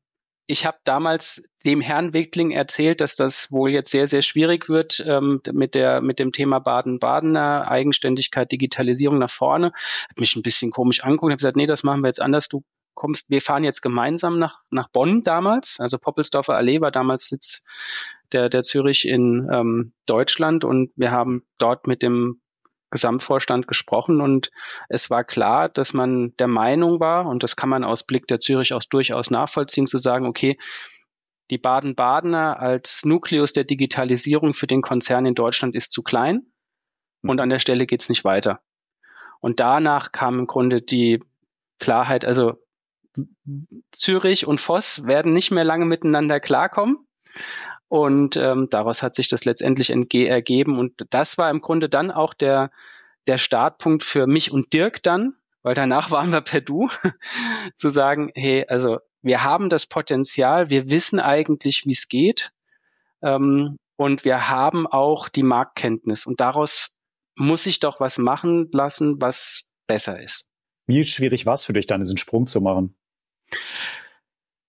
ich 0.53 0.67
habe 0.67 0.77
damals 0.85 1.49
dem 1.65 1.81
Herrn 1.81 2.13
Wickling 2.13 2.51
erzählt, 2.51 3.01
dass 3.01 3.17
das 3.17 3.51
wohl 3.51 3.71
jetzt 3.71 3.91
sehr, 3.91 4.07
sehr 4.07 4.21
schwierig 4.21 4.69
wird 4.69 5.03
ähm, 5.07 5.41
mit, 5.51 5.75
der, 5.75 6.03
mit 6.03 6.19
dem 6.19 6.31
Thema 6.31 6.59
Baden-Badener, 6.59 7.67
Eigenständigkeit, 7.69 8.53
Digitalisierung 8.53 9.19
nach 9.19 9.31
vorne. 9.31 9.73
Hat 10.11 10.21
mich 10.21 10.37
ein 10.37 10.43
bisschen 10.43 10.71
komisch 10.71 11.05
angeguckt, 11.05 11.31
habe 11.31 11.39
gesagt, 11.39 11.57
nee, 11.57 11.67
das 11.67 11.85
machen 11.85 12.03
wir 12.03 12.09
jetzt 12.09 12.21
anders. 12.21 12.51
Du 12.51 12.63
kommst, 12.93 13.31
wir 13.31 13.41
fahren 13.41 13.65
jetzt 13.65 13.81
gemeinsam 13.81 14.39
nach, 14.39 14.59
nach 14.71 14.91
Bonn 14.91 15.25
damals. 15.25 15.81
Also 15.81 15.97
Poppelsdorfer 15.97 16.55
Allee 16.55 16.83
war 16.83 16.91
damals 16.91 17.29
Sitz 17.29 17.65
der, 18.33 18.51
der 18.51 18.63
Zürich 18.63 19.09
in 19.09 19.49
ähm, 19.51 19.95
Deutschland 20.05 20.65
und 20.65 20.91
wir 20.97 21.13
haben 21.13 21.45
dort 21.57 21.87
mit 21.87 22.03
dem 22.03 22.42
Gesamtvorstand 22.93 23.67
gesprochen 23.67 24.21
und 24.21 24.53
es 24.89 25.11
war 25.11 25.25
klar, 25.25 25.69
dass 25.69 25.93
man 25.95 26.37
der 26.37 26.47
Meinung 26.47 27.01
war, 27.01 27.27
und 27.27 27.43
das 27.43 27.57
kann 27.57 27.69
man 27.69 27.83
aus 27.83 28.05
Blick 28.05 28.29
der 28.29 28.39
Zürich 28.39 28.73
auch 28.73 28.85
durchaus 28.85 29.31
nachvollziehen, 29.31 29.89
zu 29.89 29.99
sagen, 29.99 30.27
okay, 30.27 30.59
die 31.51 31.59
Baden-Badener 31.59 32.61
als 32.61 33.05
Nukleus 33.05 33.53
der 33.53 33.65
Digitalisierung 33.65 34.55
für 34.55 34.67
den 34.67 34.83
Konzern 34.83 35.27
in 35.27 35.35
Deutschland 35.35 35.75
ist 35.75 35.91
zu 35.91 36.03
klein 36.03 36.47
und 37.23 37.41
an 37.41 37.49
der 37.49 37.61
Stelle 37.61 37.87
geht's 37.87 38.09
nicht 38.09 38.25
weiter. 38.25 38.61
Und 39.41 39.59
danach 39.59 40.13
kam 40.13 40.39
im 40.39 40.47
Grunde 40.47 40.83
die 40.83 41.21
Klarheit, 41.81 42.25
also 42.25 42.63
Zürich 43.91 44.47
und 44.47 44.61
Voss 44.61 45.07
werden 45.07 45.33
nicht 45.33 45.51
mehr 45.51 45.65
lange 45.65 45.85
miteinander 45.85 46.41
klarkommen. 46.41 47.07
Und 47.93 48.39
ähm, 48.39 48.69
daraus 48.71 49.03
hat 49.03 49.15
sich 49.15 49.29
das 49.29 49.45
letztendlich 49.45 49.91
ergeben. 49.91 50.79
Und 50.79 51.05
das 51.11 51.37
war 51.37 51.51
im 51.51 51.61
Grunde 51.61 51.91
dann 51.91 52.11
auch 52.11 52.33
der, 52.33 52.71
der 53.27 53.37
Startpunkt 53.37 54.03
für 54.03 54.27
mich 54.27 54.51
und 54.51 54.73
Dirk 54.73 55.03
dann, 55.03 55.35
weil 55.63 55.75
danach 55.75 56.11
waren 56.11 56.31
wir 56.31 56.41
per 56.41 56.63
Du, 56.63 56.89
zu 57.77 57.91
sagen, 57.91 58.33
hey, 58.35 58.65
also 58.67 59.01
wir 59.21 59.45
haben 59.45 59.69
das 59.69 59.85
Potenzial, 59.85 60.71
wir 60.71 60.89
wissen 60.89 61.21
eigentlich, 61.21 61.85
wie 61.85 61.91
es 61.91 62.09
geht. 62.09 62.51
Ähm, 63.21 63.77
und 63.97 64.25
wir 64.25 64.49
haben 64.49 64.87
auch 64.87 65.29
die 65.29 65.43
Marktkenntnis. 65.43 66.25
Und 66.25 66.41
daraus 66.41 66.97
muss 67.37 67.67
ich 67.67 67.79
doch 67.79 68.01
was 68.01 68.17
machen 68.17 68.71
lassen, 68.73 69.21
was 69.21 69.71
besser 69.87 70.19
ist. 70.19 70.49
Wie 70.87 71.05
schwierig 71.05 71.45
war 71.45 71.55
es 71.55 71.67
für 71.67 71.75
dich 71.75 71.89
dann, 71.89 72.01
diesen 72.01 72.17
Sprung 72.17 72.47
zu 72.47 72.63
machen? 72.63 72.97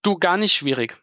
Du, 0.02 0.18
gar 0.18 0.36
nicht 0.36 0.52
schwierig. 0.52 1.02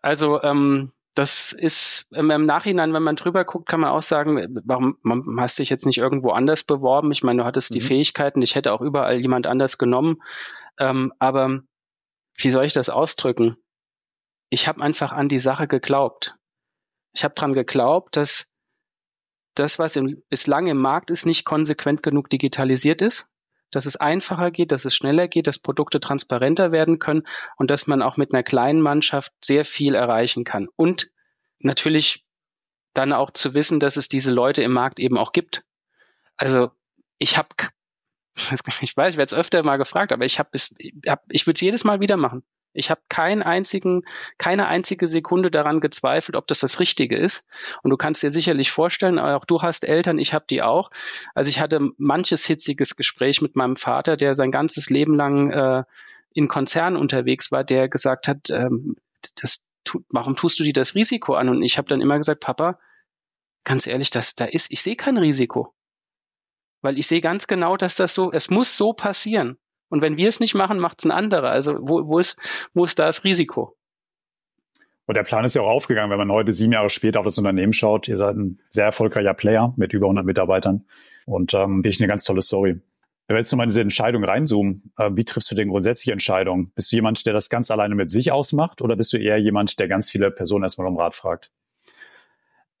Also 0.00 0.42
ähm, 0.42 0.92
das 1.16 1.52
ist 1.52 2.12
im 2.12 2.44
Nachhinein, 2.44 2.92
wenn 2.92 3.02
man 3.02 3.16
drüber 3.16 3.46
guckt, 3.46 3.70
kann 3.70 3.80
man 3.80 3.90
auch 3.90 4.02
sagen, 4.02 4.60
warum 4.66 4.98
hast 5.40 5.58
du 5.58 5.62
dich 5.62 5.70
jetzt 5.70 5.86
nicht 5.86 5.96
irgendwo 5.96 6.30
anders 6.30 6.62
beworben? 6.62 7.10
Ich 7.10 7.22
meine, 7.22 7.40
du 7.40 7.46
hattest 7.46 7.70
mhm. 7.70 7.74
die 7.74 7.80
Fähigkeiten, 7.80 8.42
ich 8.42 8.54
hätte 8.54 8.70
auch 8.70 8.82
überall 8.82 9.18
jemand 9.18 9.46
anders 9.46 9.78
genommen. 9.78 10.22
Ähm, 10.78 11.14
aber 11.18 11.62
wie 12.36 12.50
soll 12.50 12.66
ich 12.66 12.74
das 12.74 12.90
ausdrücken? 12.90 13.56
Ich 14.50 14.68
habe 14.68 14.82
einfach 14.82 15.12
an 15.12 15.30
die 15.30 15.38
Sache 15.38 15.66
geglaubt. 15.66 16.36
Ich 17.14 17.24
habe 17.24 17.34
dran 17.34 17.54
geglaubt, 17.54 18.14
dass 18.16 18.52
das, 19.54 19.78
was 19.78 19.96
im, 19.96 20.22
bislang 20.28 20.66
im 20.66 20.76
Markt 20.76 21.10
ist, 21.10 21.24
nicht 21.24 21.46
konsequent 21.46 22.02
genug 22.02 22.28
digitalisiert 22.28 23.00
ist, 23.00 23.32
dass 23.70 23.86
es 23.86 23.96
einfacher 23.96 24.50
geht, 24.50 24.72
dass 24.72 24.84
es 24.84 24.94
schneller 24.94 25.28
geht, 25.28 25.46
dass 25.46 25.58
Produkte 25.58 26.00
transparenter 26.00 26.72
werden 26.72 26.98
können 26.98 27.26
und 27.56 27.70
dass 27.70 27.86
man 27.86 28.02
auch 28.02 28.16
mit 28.16 28.32
einer 28.32 28.42
kleinen 28.42 28.80
Mannschaft 28.80 29.32
sehr 29.42 29.64
viel 29.64 29.94
erreichen 29.94 30.44
kann. 30.44 30.68
Und 30.76 31.10
natürlich 31.58 32.24
dann 32.94 33.12
auch 33.12 33.30
zu 33.30 33.54
wissen, 33.54 33.80
dass 33.80 33.96
es 33.96 34.08
diese 34.08 34.32
Leute 34.32 34.62
im 34.62 34.72
Markt 34.72 34.98
eben 34.98 35.18
auch 35.18 35.32
gibt. 35.32 35.64
Also 36.36 36.70
ich 37.18 37.36
habe, 37.36 37.48
ich 38.34 38.96
weiß, 38.96 39.12
ich 39.12 39.16
werde 39.18 39.22
es 39.22 39.34
öfter 39.34 39.62
mal 39.64 39.76
gefragt, 39.76 40.12
aber 40.12 40.24
ich 40.24 40.38
habe 40.38 40.50
ich, 40.52 40.70
hab, 41.06 41.24
ich 41.30 41.46
würde 41.46 41.56
es 41.56 41.60
jedes 41.60 41.84
Mal 41.84 42.00
wieder 42.00 42.16
machen. 42.16 42.44
Ich 42.76 42.90
habe 42.90 43.00
keinen 43.08 43.42
einzigen, 43.42 44.02
keine 44.38 44.68
einzige 44.68 45.06
Sekunde 45.06 45.50
daran 45.50 45.80
gezweifelt, 45.80 46.36
ob 46.36 46.46
das 46.46 46.60
das 46.60 46.80
Richtige 46.80 47.16
ist. 47.16 47.46
Und 47.82 47.90
du 47.90 47.96
kannst 47.96 48.22
dir 48.22 48.30
sicherlich 48.30 48.70
vorstellen, 48.70 49.18
auch 49.18 49.44
du 49.44 49.62
hast 49.62 49.84
Eltern, 49.84 50.18
ich 50.18 50.34
habe 50.34 50.46
die 50.48 50.62
auch. 50.62 50.90
Also 51.34 51.48
ich 51.50 51.60
hatte 51.60 51.80
manches 51.98 52.46
hitziges 52.46 52.96
Gespräch 52.96 53.42
mit 53.42 53.56
meinem 53.56 53.76
Vater, 53.76 54.16
der 54.16 54.34
sein 54.34 54.50
ganzes 54.50 54.90
Leben 54.90 55.14
lang 55.14 55.50
äh, 55.50 55.84
in 56.32 56.48
Konzernen 56.48 56.98
unterwegs 56.98 57.50
war, 57.50 57.64
der 57.64 57.88
gesagt 57.88 58.28
hat, 58.28 58.50
ähm, 58.50 58.96
das, 59.40 59.66
tu, 59.84 60.02
warum 60.10 60.36
tust 60.36 60.60
du 60.60 60.64
dir 60.64 60.72
das 60.72 60.94
Risiko 60.94 61.34
an? 61.34 61.48
Und 61.48 61.62
ich 61.62 61.78
habe 61.78 61.88
dann 61.88 62.00
immer 62.00 62.18
gesagt, 62.18 62.40
Papa, 62.40 62.78
ganz 63.64 63.86
ehrlich, 63.86 64.10
das 64.10 64.34
da 64.34 64.44
ist, 64.44 64.70
ich 64.70 64.82
sehe 64.82 64.96
kein 64.96 65.16
Risiko. 65.16 65.74
Weil 66.82 66.98
ich 66.98 67.06
sehe 67.06 67.20
ganz 67.20 67.46
genau, 67.46 67.76
dass 67.76 67.96
das 67.96 68.14
so, 68.14 68.32
es 68.32 68.50
muss 68.50 68.76
so 68.76 68.92
passieren. 68.92 69.58
Und 69.88 70.02
wenn 70.02 70.16
wir 70.16 70.28
es 70.28 70.40
nicht 70.40 70.54
machen, 70.54 70.78
macht 70.78 71.00
es 71.00 71.04
ein 71.04 71.10
anderer. 71.10 71.50
Also 71.50 71.76
wo, 71.80 72.06
wo, 72.06 72.18
ist, 72.18 72.40
wo 72.74 72.84
ist 72.84 72.98
da 72.98 73.06
das 73.06 73.24
Risiko? 73.24 73.76
Und 75.06 75.16
der 75.16 75.22
Plan 75.22 75.44
ist 75.44 75.54
ja 75.54 75.62
auch 75.62 75.68
aufgegangen, 75.68 76.10
wenn 76.10 76.18
man 76.18 76.32
heute 76.32 76.52
sieben 76.52 76.72
Jahre 76.72 76.90
später 76.90 77.20
auf 77.20 77.26
das 77.26 77.38
Unternehmen 77.38 77.72
schaut. 77.72 78.08
Ihr 78.08 78.16
seid 78.16 78.36
ein 78.36 78.60
sehr 78.68 78.86
erfolgreicher 78.86 79.34
Player 79.34 79.72
mit 79.76 79.92
über 79.92 80.06
100 80.06 80.26
Mitarbeitern 80.26 80.84
und 81.26 81.54
ähm, 81.54 81.84
wirklich 81.84 82.00
eine 82.00 82.08
ganz 82.08 82.24
tolle 82.24 82.42
Story. 82.42 82.80
Wenn 83.28 83.34
wir 83.34 83.38
jetzt 83.38 83.50
nochmal 83.52 83.64
in 83.64 83.70
diese 83.70 83.80
Entscheidung 83.80 84.24
reinzoomen, 84.24 84.92
äh, 84.98 85.10
wie 85.14 85.24
triffst 85.24 85.50
du 85.50 85.54
denn 85.54 85.68
grundsätzliche 85.68 86.12
Entscheidungen? 86.12 86.72
Bist 86.74 86.90
du 86.90 86.96
jemand, 86.96 87.24
der 87.24 87.32
das 87.32 87.48
ganz 87.48 87.70
alleine 87.70 87.94
mit 87.94 88.10
sich 88.10 88.32
ausmacht 88.32 88.82
oder 88.82 88.96
bist 88.96 89.12
du 89.12 89.18
eher 89.18 89.38
jemand, 89.38 89.78
der 89.78 89.86
ganz 89.88 90.10
viele 90.10 90.30
Personen 90.32 90.64
erstmal 90.64 90.88
um 90.88 90.96
Rat 90.96 91.14
fragt? 91.14 91.52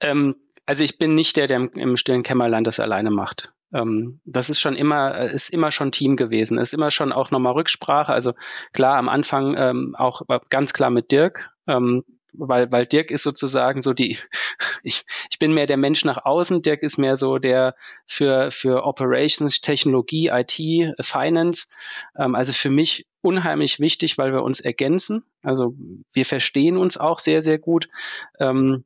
Ähm, 0.00 0.36
also 0.64 0.82
ich 0.82 0.98
bin 0.98 1.14
nicht 1.14 1.36
der, 1.36 1.46
der 1.46 1.56
im, 1.56 1.70
im 1.74 1.96
stillen 1.96 2.24
Kämmerlein 2.24 2.64
das 2.64 2.80
alleine 2.80 3.10
macht. 3.10 3.52
Ähm, 3.76 4.20
das 4.24 4.48
ist 4.48 4.60
schon 4.60 4.74
immer, 4.74 5.18
ist 5.20 5.50
immer 5.50 5.70
schon 5.70 5.92
Team 5.92 6.16
gewesen, 6.16 6.58
ist 6.58 6.74
immer 6.74 6.90
schon 6.90 7.12
auch 7.12 7.30
nochmal 7.30 7.52
Rücksprache. 7.52 8.12
Also 8.12 8.32
klar, 8.72 8.96
am 8.96 9.08
Anfang 9.08 9.54
ähm, 9.58 9.94
auch 9.96 10.22
ganz 10.48 10.72
klar 10.72 10.90
mit 10.90 11.12
Dirk, 11.12 11.50
ähm, 11.66 12.04
weil, 12.32 12.70
weil 12.72 12.86
Dirk 12.86 13.10
ist 13.10 13.22
sozusagen 13.22 13.82
so 13.82 13.92
die, 13.92 14.18
ich, 14.82 15.04
ich 15.30 15.38
bin 15.38 15.52
mehr 15.52 15.66
der 15.66 15.76
Mensch 15.76 16.04
nach 16.04 16.24
außen, 16.24 16.62
Dirk 16.62 16.82
ist 16.82 16.98
mehr 16.98 17.16
so 17.16 17.38
der 17.38 17.74
für, 18.06 18.50
für 18.50 18.84
Operations, 18.84 19.60
Technologie, 19.60 20.28
IT, 20.32 20.94
Finance. 21.00 21.68
Ähm, 22.16 22.34
also 22.34 22.52
für 22.52 22.70
mich 22.70 23.06
unheimlich 23.20 23.80
wichtig, 23.80 24.16
weil 24.16 24.32
wir 24.32 24.42
uns 24.42 24.60
ergänzen. 24.60 25.24
Also 25.42 25.74
wir 26.12 26.24
verstehen 26.24 26.78
uns 26.78 26.96
auch 26.96 27.18
sehr, 27.18 27.42
sehr 27.42 27.58
gut. 27.58 27.88
Ähm, 28.38 28.84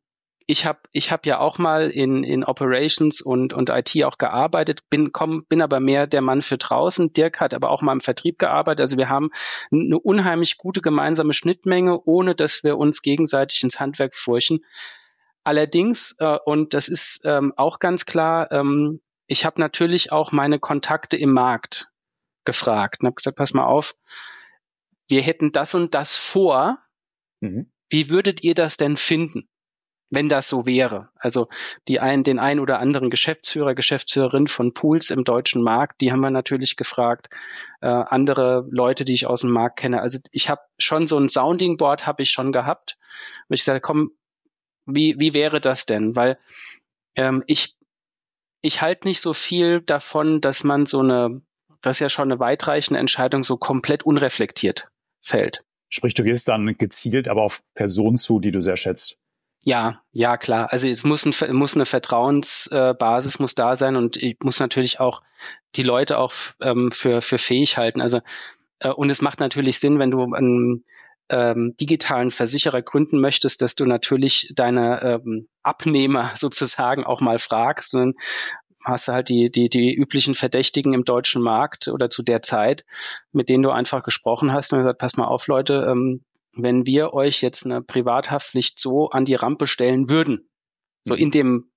ich 0.51 0.67
habe 0.67 0.81
ich 0.91 1.13
hab 1.13 1.27
ja 1.27 1.39
auch 1.39 1.59
mal 1.59 1.91
in, 1.91 2.25
in 2.25 2.43
Operations 2.43 3.21
und, 3.21 3.53
und 3.53 3.69
IT 3.69 4.03
auch 4.05 4.19
gearbeitet, 4.19 4.91
bin, 4.91 5.13
komm, 5.13 5.45
bin 5.45 5.63
aber 5.63 5.79
mehr 5.79 6.09
der 6.09 6.23
Mann 6.23 6.43
für 6.43 6.59
draußen. 6.59 7.13
Dirk 7.13 7.39
hat 7.39 7.55
aber 7.55 7.71
auch 7.71 7.83
mal 7.83 7.93
im 7.93 8.01
Vertrieb 8.01 8.37
gearbeitet. 8.37 8.81
Also 8.81 8.97
wir 8.97 9.09
haben 9.09 9.31
eine 9.71 10.01
unheimlich 10.01 10.59
gute 10.59 10.83
gemeinsame 10.83 11.35
Schnittmenge, 11.35 12.01
ohne 12.05 12.35
dass 12.35 12.65
wir 12.65 12.79
uns 12.79 13.03
gegenseitig 13.03 13.63
ins 13.63 13.79
Handwerk 13.79 14.17
furchen. 14.17 14.65
Allerdings, 15.45 16.17
äh, 16.19 16.39
und 16.45 16.75
das 16.75 16.89
ist 16.89 17.21
ähm, 17.25 17.55
auch 17.57 17.79
ganz 17.79 18.05
klar, 18.05 18.51
ähm, 18.51 19.01
ich 19.29 19.45
habe 19.45 19.61
natürlich 19.61 20.11
auch 20.11 20.33
meine 20.33 20.59
Kontakte 20.59 21.17
im 21.17 21.33
Markt 21.33 21.93
gefragt 22.45 23.03
und 23.03 23.07
habe 23.07 23.15
gesagt, 23.15 23.39
pass 23.39 23.55
mal 23.55 23.67
auf, 23.67 23.95
wir 25.07 25.23
hätten 25.23 25.53
das 25.53 25.77
und 25.77 25.95
das 25.95 26.17
vor. 26.17 26.79
Mhm. 27.39 27.71
Wie 27.89 28.11
würdet 28.11 28.43
ihr 28.43 28.55
das 28.55 28.77
denn 28.77 28.97
finden? 28.97 29.50
Wenn 30.11 30.29
das 30.29 30.49
so 30.49 30.67
wäre. 30.67 31.09
Also 31.15 31.49
die 31.89 32.01
ein, 32.01 32.25
den 32.25 32.39
ein 32.39 32.59
oder 32.59 32.81
anderen 32.81 33.11
Geschäftsführer, 33.11 33.75
Geschäftsführerin 33.75 34.49
von 34.49 34.75
Pools 34.75 35.11
im 35.11 35.25
deutschen 35.25 35.63
Markt, 35.63 36.01
die 36.01 36.13
haben 36.13 36.21
wir 36.21 36.31
natürlich 36.31 36.77
gefragt. 36.77 37.31
Äh, 37.81 37.87
andere 37.87 38.67
Leute, 38.71 39.05
die 39.05 39.15
ich 39.15 39.27
aus 39.27 39.43
dem 39.43 39.53
Markt 39.53 39.79
kenne. 39.79 40.03
Also 40.03 40.19
ich 40.33 40.51
habe 40.51 40.61
schon 40.79 41.07
so 41.07 41.17
ein 41.17 41.29
Sounding 41.29 41.77
Board 41.77 42.07
habe 42.07 42.23
ich 42.23 42.33
schon 42.33 42.53
gehabt. 42.53 42.99
Und 43.49 43.55
ich 43.55 43.65
sage, 43.65 43.81
komm, 43.81 44.11
wie, 44.85 45.15
wie 45.19 45.33
wäre 45.33 45.61
das 45.61 45.87
denn? 45.87 46.17
Weil 46.17 46.39
ähm, 47.15 47.45
ich, 47.47 47.77
ich 48.63 48.83
halte 48.83 49.07
nicht 49.07 49.21
so 49.21 49.33
viel 49.33 49.81
davon, 49.81 50.41
dass 50.41 50.65
man 50.65 50.87
so 50.87 51.01
eine, 51.01 51.41
das 51.81 51.97
ist 51.97 52.01
ja 52.01 52.09
schon 52.11 52.31
eine 52.31 52.41
weitreichende 52.41 52.99
Entscheidung 52.99 53.45
so 53.45 53.57
komplett 53.57 54.03
unreflektiert 54.03 54.89
fällt. 55.23 55.65
Sprich, 55.89 56.15
du 56.15 56.25
gehst 56.25 56.49
dann 56.49 56.77
gezielt 56.79 57.29
aber 57.29 57.43
auf 57.43 57.63
Personen 57.75 58.17
zu, 58.17 58.41
die 58.41 58.51
du 58.53 58.61
sehr 58.61 58.77
schätzt. 58.77 59.20
Ja, 59.63 60.01
ja, 60.13 60.39
klar. 60.39 60.73
Also 60.73 60.89
es 60.89 61.05
muss, 61.05 61.27
ein, 61.27 61.55
muss 61.55 61.75
eine 61.75 61.85
Vertrauensbasis 61.85 63.39
muss 63.41 63.55
da 63.55 63.77
sein 63.77 63.97
und 63.97 64.17
ich 64.17 64.39
muss 64.41 64.59
natürlich 64.59 65.01
auch 65.01 65.23
die 65.77 65.83
Leute 65.83 66.19
auch 66.19 66.33
ähm, 66.61 66.91
für, 66.93 67.21
für 67.21 67.39
fähig 67.39 67.77
halten. 67.77 68.01
Also 68.01 68.21
äh, 68.79 68.89
und 68.89 69.11
es 69.11 69.21
macht 69.21 69.41
natürlich 69.41 69.79
Sinn, 69.79 69.99
wenn 69.99 70.11
du 70.11 70.33
einen 70.35 70.85
ähm, 71.29 71.75
digitalen 71.79 72.31
Versicherer 72.31 72.83
gründen 72.83 73.21
möchtest, 73.21 73.61
dass 73.63 73.75
du 73.75 73.85
natürlich 73.85 74.51
deine 74.55 75.03
ähm, 75.03 75.49
Abnehmer 75.63 76.31
sozusagen 76.35 77.05
auch 77.05 77.21
mal 77.21 77.39
fragst. 77.39 77.95
Und 77.95 78.17
hast 78.85 79.09
du 79.09 79.13
halt 79.13 79.29
die, 79.29 79.51
die, 79.51 79.69
die 79.69 79.95
üblichen 79.95 80.35
Verdächtigen 80.35 80.95
im 80.95 81.05
deutschen 81.05 81.43
Markt 81.43 81.89
oder 81.89 82.09
zu 82.09 82.23
der 82.23 82.41
Zeit, 82.41 82.85
mit 83.31 83.51
denen 83.51 83.63
du 83.63 83.71
einfach 83.71 84.03
gesprochen 84.03 84.53
hast 84.53 84.73
und 84.73 84.81
gesagt, 84.81 84.99
pass 84.99 85.19
mal 85.19 85.27
auf, 85.27 85.47
Leute, 85.47 85.87
ähm, 85.91 86.25
wenn 86.53 86.87
wir 86.87 87.13
euch 87.13 87.43
jetzt 87.43 87.65
eine 87.65 87.83
Privathaftpflicht 87.83 88.79
so 88.79 89.11
an 89.11 89.25
die 89.25 89.35
Rampe 89.35 89.67
stellen 89.67 90.11
würden, 90.11 90.51
so 91.05 91.15
in 91.15 91.29
mhm. 91.29 91.33
dem, 91.33 91.73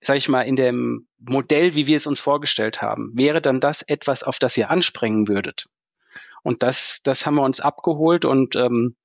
sag 0.00 0.16
ich 0.16 0.28
mal, 0.28 0.42
in 0.42 0.56
dem 0.56 1.08
Modell, 1.18 1.74
wie 1.74 1.86
wir 1.86 1.96
es 1.96 2.06
uns 2.06 2.20
vorgestellt 2.20 2.82
haben, 2.82 3.12
wäre 3.14 3.40
dann 3.40 3.60
das 3.60 3.82
etwas, 3.82 4.22
auf 4.22 4.38
das 4.38 4.56
ihr 4.56 4.70
anspringen 4.70 5.28
würdet. 5.28 5.68
Und 6.42 6.62
das, 6.62 7.00
das 7.02 7.24
haben 7.24 7.36
wir 7.36 7.42
uns 7.42 7.60
abgeholt 7.60 8.24
und 8.24 8.54
ähm, 8.56 8.96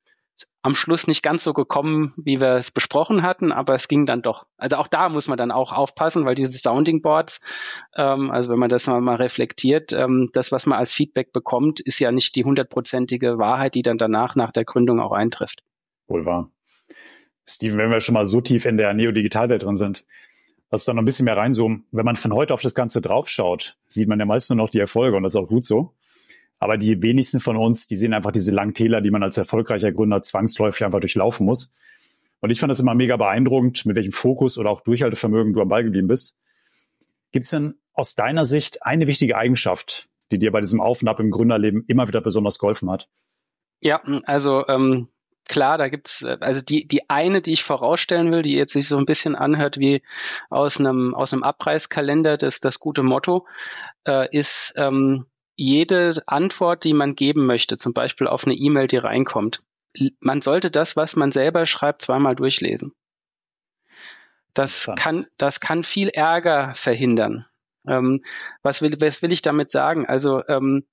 am 0.61 0.75
Schluss 0.75 1.07
nicht 1.07 1.23
ganz 1.23 1.43
so 1.43 1.53
gekommen, 1.53 2.13
wie 2.17 2.41
wir 2.41 2.55
es 2.55 2.71
besprochen 2.71 3.23
hatten, 3.23 3.51
aber 3.51 3.73
es 3.73 3.87
ging 3.87 4.05
dann 4.05 4.21
doch. 4.21 4.45
Also 4.57 4.75
auch 4.75 4.87
da 4.87 5.09
muss 5.09 5.27
man 5.27 5.37
dann 5.37 5.51
auch 5.51 5.71
aufpassen, 5.71 6.25
weil 6.25 6.35
diese 6.35 6.57
Sounding 6.57 7.01
Boards, 7.01 7.41
ähm, 7.95 8.29
also 8.31 8.51
wenn 8.51 8.59
man 8.59 8.69
das 8.69 8.87
mal, 8.87 9.01
mal 9.01 9.15
reflektiert, 9.15 9.93
ähm, 9.93 10.29
das, 10.33 10.51
was 10.51 10.65
man 10.65 10.77
als 10.77 10.93
Feedback 10.93 11.31
bekommt, 11.31 11.79
ist 11.79 11.99
ja 11.99 12.11
nicht 12.11 12.35
die 12.35 12.43
hundertprozentige 12.43 13.37
Wahrheit, 13.37 13.75
die 13.75 13.81
dann 13.81 13.97
danach 13.97 14.35
nach 14.35 14.51
der 14.51 14.65
Gründung 14.65 14.99
auch 14.99 15.11
eintrifft. 15.11 15.63
Wohl 16.07 16.25
wahr. 16.25 16.51
Steven, 17.47 17.77
wenn 17.77 17.89
wir 17.89 18.01
schon 18.01 18.13
mal 18.13 18.25
so 18.25 18.41
tief 18.41 18.65
in 18.65 18.77
der 18.77 18.93
Neo-Digital-Welt 18.93 19.63
drin 19.63 19.75
sind, 19.75 20.05
lass 20.71 20.85
da 20.85 20.93
noch 20.93 21.01
ein 21.01 21.05
bisschen 21.05 21.25
mehr 21.25 21.37
reinzoomen. 21.37 21.85
Wenn 21.91 22.05
man 22.05 22.15
von 22.15 22.33
heute 22.33 22.53
auf 22.53 22.61
das 22.61 22.75
Ganze 22.75 23.01
draufschaut, 23.01 23.77
sieht 23.87 24.07
man 24.07 24.19
ja 24.19 24.25
meist 24.25 24.49
nur 24.49 24.57
noch 24.57 24.69
die 24.69 24.79
Erfolge 24.79 25.17
und 25.17 25.23
das 25.23 25.33
ist 25.33 25.41
auch 25.41 25.47
gut 25.47 25.65
so. 25.65 25.93
Aber 26.59 26.77
die 26.77 27.01
wenigsten 27.01 27.39
von 27.39 27.57
uns, 27.57 27.87
die 27.87 27.95
sehen 27.95 28.13
einfach 28.13 28.31
diese 28.31 28.51
langen 28.51 28.73
Täler, 28.73 29.01
die 29.01 29.11
man 29.11 29.23
als 29.23 29.37
erfolgreicher 29.37 29.91
Gründer 29.91 30.21
zwangsläufig 30.21 30.85
einfach 30.85 30.99
durchlaufen 30.99 31.45
muss. 31.45 31.71
Und 32.41 32.49
ich 32.49 32.59
fand 32.59 32.69
das 32.69 32.79
immer 32.79 32.95
mega 32.95 33.17
beeindruckend, 33.17 33.85
mit 33.85 33.95
welchem 33.95 34.11
Fokus 34.11 34.57
oder 34.57 34.69
auch 34.69 34.81
Durchhaltevermögen 34.81 35.53
du 35.53 35.61
am 35.61 35.69
Ball 35.69 35.83
geblieben 35.83 36.07
bist. 36.07 36.35
Gibt 37.31 37.45
es 37.45 37.51
denn 37.51 37.75
aus 37.93 38.15
deiner 38.15 38.45
Sicht 38.45 38.83
eine 38.83 39.07
wichtige 39.07 39.37
Eigenschaft, 39.37 40.09
die 40.31 40.39
dir 40.39 40.51
bei 40.51 40.61
diesem 40.61 40.81
Auf 40.81 41.01
und 41.01 41.07
Ab 41.07 41.19
im 41.19 41.31
Gründerleben 41.31 41.83
immer 41.87 42.07
wieder 42.07 42.21
besonders 42.21 42.59
geholfen 42.59 42.89
hat? 42.89 43.09
Ja, 43.81 44.01
also 44.25 44.67
ähm, 44.67 45.07
klar, 45.47 45.77
da 45.77 45.87
gibt's 45.87 46.23
äh, 46.23 46.37
also 46.39 46.61
die 46.61 46.87
die 46.87 47.09
eine, 47.09 47.41
die 47.41 47.53
ich 47.53 47.63
vorausstellen 47.63 48.31
will, 48.31 48.41
die 48.41 48.53
jetzt 48.53 48.73
sich 48.73 48.87
so 48.87 48.97
ein 48.97 49.05
bisschen 49.05 49.35
anhört 49.35 49.77
wie 49.77 50.01
aus 50.49 50.79
einem 50.79 51.13
aus 51.13 51.33
einem 51.33 51.43
Abreißkalender, 51.43 52.37
das 52.37 52.59
das 52.59 52.79
gute 52.79 53.03
Motto 53.03 53.47
äh, 54.05 54.27
ist 54.35 54.73
ähm, 54.75 55.25
jede 55.59 56.11
Antwort, 56.25 56.83
die 56.83 56.93
man 56.93 57.15
geben 57.15 57.45
möchte, 57.45 57.77
zum 57.77 57.93
Beispiel 57.93 58.27
auf 58.27 58.45
eine 58.45 58.55
E-Mail, 58.55 58.87
die 58.87 58.97
reinkommt, 58.97 59.61
man 60.19 60.41
sollte 60.41 60.71
das, 60.71 60.95
was 60.95 61.15
man 61.15 61.31
selber 61.31 61.65
schreibt, 61.65 62.01
zweimal 62.01 62.35
durchlesen. 62.35 62.93
Das 64.53 64.91
kann, 64.97 65.27
das 65.37 65.59
kann 65.59 65.83
viel 65.83 66.09
Ärger 66.09 66.73
verhindern. 66.75 67.45
Ähm, 67.87 68.23
was, 68.61 68.81
will, 68.81 68.95
was 68.99 69.21
will 69.21 69.31
ich 69.31 69.41
damit 69.41 69.69
sagen? 69.69 70.05
Also 70.05 70.43
ähm, 70.47 70.85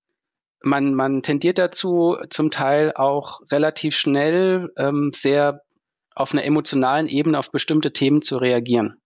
man, 0.63 0.95
man 0.95 1.23
tendiert 1.23 1.59
dazu, 1.59 2.17
zum 2.29 2.51
Teil 2.51 2.93
auch 2.93 3.43
relativ 3.53 3.97
schnell 3.97 4.73
ähm, 4.77 5.11
sehr 5.15 5.63
auf 6.15 6.33
einer 6.33 6.45
emotionalen 6.45 7.09
Ebene 7.09 7.39
auf 7.39 7.51
bestimmte 7.51 7.93
Themen 7.93 8.23
zu 8.23 8.39
reagieren. 8.39 9.01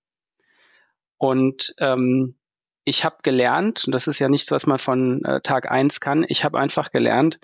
Und 1.18 1.74
ähm, 1.78 2.36
ich 2.90 3.04
habe 3.04 3.16
gelernt, 3.22 3.84
und 3.86 3.92
das 3.92 4.08
ist 4.08 4.18
ja 4.18 4.28
nichts, 4.28 4.50
was 4.50 4.66
man 4.66 4.78
von 4.78 5.24
äh, 5.24 5.40
Tag 5.40 5.70
eins 5.70 6.00
kann, 6.00 6.26
ich 6.28 6.44
habe 6.44 6.58
einfach 6.58 6.90
gelernt, 6.90 7.38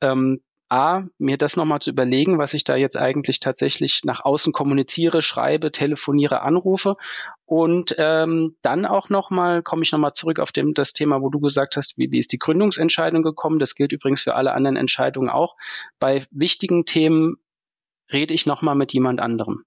ähm, 0.00 0.40
A, 0.70 1.04
mir 1.18 1.36
das 1.36 1.56
nochmal 1.56 1.80
zu 1.80 1.90
überlegen, 1.90 2.38
was 2.38 2.54
ich 2.54 2.64
da 2.64 2.74
jetzt 2.74 2.96
eigentlich 2.96 3.38
tatsächlich 3.38 4.02
nach 4.04 4.24
außen 4.24 4.52
kommuniziere, 4.52 5.20
schreibe, 5.20 5.70
telefoniere, 5.70 6.40
anrufe. 6.40 6.96
Und 7.44 7.94
ähm, 7.98 8.56
dann 8.62 8.86
auch 8.86 9.10
nochmal, 9.10 9.62
komme 9.62 9.82
ich 9.82 9.92
nochmal 9.92 10.14
zurück 10.14 10.40
auf 10.40 10.52
dem, 10.52 10.72
das 10.72 10.94
Thema, 10.94 11.20
wo 11.20 11.28
du 11.28 11.38
gesagt 11.38 11.76
hast, 11.76 11.98
wie, 11.98 12.10
wie 12.10 12.18
ist 12.18 12.32
die 12.32 12.38
Gründungsentscheidung 12.38 13.22
gekommen. 13.22 13.58
Das 13.58 13.74
gilt 13.74 13.92
übrigens 13.92 14.22
für 14.22 14.34
alle 14.34 14.52
anderen 14.52 14.76
Entscheidungen 14.76 15.28
auch. 15.28 15.54
Bei 15.98 16.24
wichtigen 16.30 16.86
Themen 16.86 17.36
rede 18.10 18.32
ich 18.32 18.46
nochmal 18.46 18.74
mit 18.74 18.92
jemand 18.94 19.20
anderem. 19.20 19.64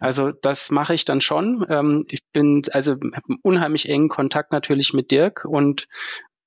Also 0.00 0.32
das 0.32 0.70
mache 0.70 0.94
ich 0.94 1.04
dann 1.04 1.20
schon. 1.20 1.64
Ähm, 1.68 2.06
ich 2.08 2.20
bin 2.32 2.62
also 2.72 2.96
unheimlich 3.42 3.88
engen 3.88 4.08
Kontakt 4.08 4.50
natürlich 4.50 4.94
mit 4.94 5.10
Dirk 5.10 5.44
und 5.44 5.86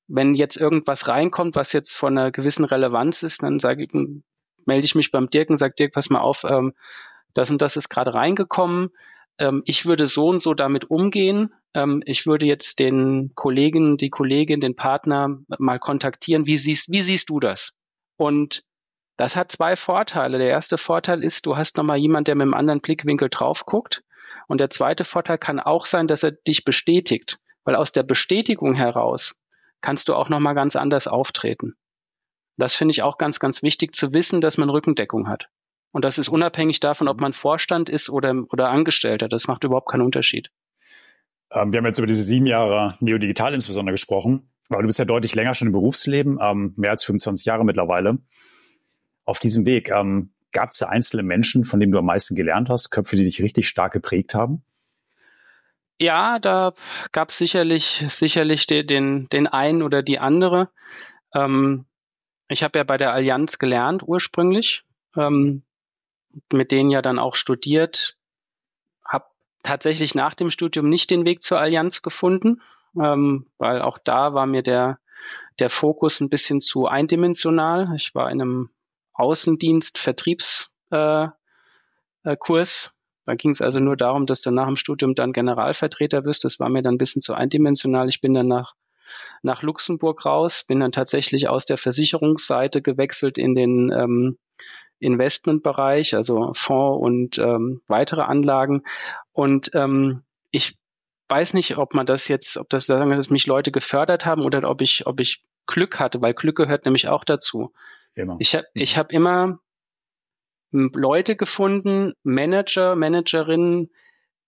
wenn 0.08 0.34
jetzt 0.34 0.58
irgendwas 0.58 1.08
reinkommt, 1.08 1.56
was 1.56 1.72
jetzt 1.72 1.94
von 1.94 2.18
einer 2.18 2.32
gewissen 2.32 2.66
Relevanz 2.66 3.24
ist, 3.24 3.44
dann 3.44 3.60
sage 3.60 3.84
ich, 3.84 3.94
melde 4.66 4.86
ich 4.86 4.96
mich 4.96 5.12
beim 5.12 5.30
Dirk 5.30 5.50
und 5.50 5.58
sage 5.58 5.76
Dirk, 5.78 5.94
pass 5.94 6.10
mal 6.10 6.20
auf, 6.20 6.44
ähm, 6.44 6.74
das 7.34 7.52
und 7.52 7.62
das 7.62 7.78
ist 7.78 7.90
gerade 7.90 8.14
reingekommen. 8.14 8.90
Ähm, 9.38 9.62
ich 9.66 9.86
würde 9.86 10.08
so 10.08 10.28
und 10.28 10.42
so 10.42 10.54
damit 10.54 10.90
umgehen. 10.90 11.54
Ich 12.06 12.28
würde 12.28 12.46
jetzt 12.46 12.78
den 12.78 13.32
Kollegen, 13.34 13.98
die 13.98 14.12
Kollegin, 14.12 14.60
den 14.60 14.76
Partner 14.76 15.40
mal 15.58 15.80
kontaktieren. 15.80 16.46
Wie 16.46 16.56
siehst, 16.56 16.92
wie 16.92 17.02
siehst 17.02 17.32
du 17.32 17.40
das? 17.40 17.76
Und 18.16 18.64
das 19.18 19.36
hat 19.36 19.52
zwei 19.52 19.76
Vorteile. 19.76 20.38
Der 20.38 20.50
erste 20.50 20.78
Vorteil 20.78 21.24
ist, 21.24 21.46
du 21.46 21.56
hast 21.56 21.78
nochmal 21.78 21.98
jemand, 21.98 22.28
der 22.28 22.36
mit 22.36 22.44
einem 22.44 22.54
anderen 22.54 22.82
Blickwinkel 22.82 23.30
drauf 23.30 23.66
guckt. 23.66 24.04
Und 24.48 24.60
der 24.60 24.70
zweite 24.70 25.04
Vorteil 25.04 25.38
kann 25.38 25.60
auch 25.60 25.86
sein, 25.86 26.08
dass 26.08 26.24
er 26.24 26.32
dich 26.32 26.66
bestätigt. 26.66 27.40
weil 27.66 27.76
aus 27.78 27.94
der 27.94 28.04
Bestätigung 28.04 28.74
heraus 28.76 29.40
kannst 29.80 30.10
du 30.10 30.16
auch 30.16 30.28
nochmal 30.28 30.54
ganz 30.54 30.76
anders 30.76 31.08
auftreten. 31.08 31.76
Das 32.58 32.76
finde 32.76 32.92
ich 32.92 33.04
auch 33.04 33.18
ganz, 33.18 33.40
ganz 33.40 33.64
wichtig 33.64 33.96
zu 33.96 34.14
wissen, 34.14 34.42
dass 34.42 34.58
man 34.58 34.70
Rückendeckung 34.70 35.30
hat. 35.30 35.48
Und 35.92 36.04
das 36.04 36.18
ist 36.18 36.28
unabhängig 36.28 36.82
davon, 36.82 37.08
ob 37.08 37.22
man 37.22 37.34
Vorstand 37.34 37.90
ist 37.90 38.10
oder, 38.10 38.36
oder 38.52 38.70
Angestellter. 38.70 39.30
Das 39.30 39.48
macht 39.48 39.64
überhaupt 39.64 39.90
keinen 39.90 40.02
Unterschied. 40.02 40.50
Ähm, 41.52 41.72
wir 41.72 41.78
haben 41.78 41.86
jetzt 41.86 42.00
über 42.00 42.08
diese 42.08 42.24
sieben 42.24 42.48
Jahre 42.48 42.98
Neodigital 43.00 43.54
insbesondere 43.54 43.94
gesprochen, 43.94 44.52
aber 44.70 44.82
du 44.82 44.88
bist 44.88 45.00
ja 45.00 45.06
deutlich 45.06 45.36
länger 45.36 45.54
schon 45.54 45.68
im 45.68 45.74
Berufsleben, 45.74 46.40
ähm, 46.42 46.74
mehr 46.76 46.92
als 46.92 47.04
25 47.04 47.46
Jahre 47.46 47.64
mittlerweile. 47.64 48.18
Auf 49.26 49.40
diesem 49.40 49.66
Weg 49.66 49.90
ähm, 49.90 50.34
gab 50.52 50.70
es 50.70 50.80
ja 50.80 50.88
einzelne 50.88 51.24
Menschen, 51.24 51.66
von 51.66 51.80
denen 51.80 51.92
du 51.92 52.00
am 52.00 52.06
meisten 52.06 52.36
gelernt 52.36 52.70
hast, 52.70 52.90
Köpfe, 52.90 53.16
die 53.16 53.24
dich 53.24 53.42
richtig 53.42 53.68
stark 53.68 53.94
geprägt 53.94 54.36
haben? 54.36 54.64
Ja, 56.00 56.40
da 56.40 56.74
gab 57.12 57.30
es 57.30 57.38
sicherlich, 57.38 58.06
sicherlich 58.10 58.68
den, 58.68 58.88
den, 58.88 59.30
den 59.30 59.48
einen 59.48 59.82
oder 59.82 60.02
die 60.04 60.20
andere. 60.20 60.70
Ähm, 61.34 61.86
ich 62.48 62.64
habe 62.64 62.80
ja 62.80 62.84
bei 62.84 62.98
der 62.98 63.14
Allianz 63.14 63.58
gelernt 63.60 64.04
ursprünglich, 64.06 64.84
ähm, 65.16 65.64
mit 66.52 66.72
denen 66.72 66.90
ja 66.90 67.02
dann 67.02 67.20
auch 67.20 67.36
studiert, 67.36 68.18
habe 69.06 69.26
tatsächlich 69.62 70.16
nach 70.16 70.34
dem 70.34 70.52
Studium 70.52 70.90
nicht 70.90 71.10
den 71.10 71.26
Weg 71.26 71.42
zur 71.42 71.60
Allianz 71.60 72.02
gefunden, 72.02 72.62
ähm, 73.00 73.48
weil 73.58 73.82
auch 73.82 73.98
da 73.98 74.34
war 74.34 74.46
mir 74.46 74.62
der, 74.62 75.00
der 75.60 75.70
Fokus 75.70 76.20
ein 76.20 76.30
bisschen 76.30 76.60
zu 76.60 76.88
eindimensional. 76.88 77.94
Ich 77.96 78.14
war 78.14 78.30
in 78.30 78.42
einem 78.42 78.70
Außendienst, 79.14 79.98
Vertriebskurs. 79.98 80.78
Äh, 80.92 82.32
äh. 82.32 82.38
Da 83.26 83.36
ging 83.36 83.52
es 83.52 83.62
also 83.62 83.80
nur 83.80 83.96
darum, 83.96 84.26
dass 84.26 84.42
du 84.42 84.52
nach 84.52 84.68
dem 84.68 84.76
Studium 84.76 85.16
dann 85.16 85.32
Generalvertreter 85.32 86.26
wirst. 86.26 86.44
Das 86.44 86.60
war 86.60 86.70
mir 86.70 86.84
dann 86.84 86.96
ein 86.96 86.98
bisschen 86.98 87.22
zu 87.22 87.34
eindimensional. 87.34 88.10
Ich 88.10 88.20
bin 88.20 88.34
dann 88.34 88.48
nach, 88.48 88.76
nach 89.42 89.62
Luxemburg 89.62 90.26
raus, 90.26 90.66
bin 90.68 90.82
dann 90.82 90.92
tatsächlich 90.92 91.48
aus 91.48 91.66
der 91.66 91.78
Versicherungsseite 91.78 92.82
gewechselt 92.82 93.38
in 93.38 93.56
den 93.56 93.92
ähm, 93.92 94.38
Investmentbereich, 95.00 96.16
also 96.16 96.52
Fonds 96.54 97.02
und 97.02 97.38
ähm, 97.38 97.82
weitere 97.88 98.22
Anlagen. 98.22 98.84
Und 99.32 99.72
ähm, 99.74 100.24
ich 100.52 100.78
weiß 101.30 101.54
nicht, 101.54 101.78
ob 101.78 101.94
man 101.94 102.06
das 102.06 102.28
jetzt, 102.28 102.58
ob 102.58 102.70
das 102.70 102.86
sagen, 102.86 103.10
dass 103.12 103.30
mich 103.30 103.48
Leute 103.48 103.72
gefördert 103.72 104.26
haben 104.26 104.44
oder 104.44 104.70
ob 104.70 104.82
ich, 104.82 105.08
ob 105.08 105.20
ich 105.20 105.44
Glück 105.66 106.00
hatte, 106.00 106.22
weil 106.22 106.34
Glück 106.34 106.58
gehört 106.58 106.86
nämlich 106.86 107.08
auch 107.08 107.24
dazu. 107.24 107.74
Immer. 108.16 108.38
Ich 108.40 108.56
habe 108.56 108.68
ich 108.74 108.98
hab 108.98 109.12
immer 109.12 109.60
Leute 110.72 111.36
gefunden, 111.36 112.14
Manager, 112.24 112.96
Managerinnen, 112.96 113.92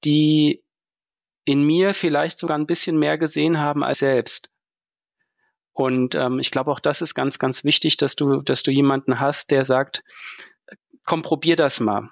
die 0.03 0.63
in 1.45 1.63
mir 1.63 1.93
vielleicht 1.93 2.39
sogar 2.39 2.57
ein 2.57 2.65
bisschen 2.65 2.97
mehr 2.97 3.17
gesehen 3.17 3.59
haben 3.59 3.83
als 3.83 3.99
selbst. 3.99 4.49
Und 5.73 6.15
ähm, 6.15 6.39
ich 6.39 6.51
glaube 6.51 6.71
auch 6.71 6.79
das 6.79 7.01
ist 7.01 7.13
ganz, 7.13 7.37
ganz 7.37 7.63
wichtig, 7.63 7.97
dass 7.97 8.15
du, 8.15 8.41
dass 8.41 8.63
du 8.63 8.71
jemanden 8.71 9.19
hast, 9.19 9.51
der 9.51 9.65
sagt, 9.65 10.03
komm, 11.03 11.21
probier 11.21 11.55
das 11.55 11.79
mal. 11.79 12.09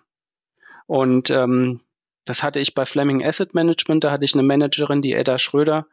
Und 0.86 1.30
ähm, 1.32 1.82
das 2.26 2.44
hatte 2.44 2.60
ich 2.60 2.76
bei 2.76 2.86
Fleming 2.86 3.24
Asset 3.24 3.54
Management, 3.54 4.04
da 4.04 4.12
hatte 4.12 4.26
ich 4.26 4.34
eine 4.34 4.44
Managerin, 4.44 5.02
die 5.02 5.14
Edda 5.14 5.40
Schröder, 5.40 5.88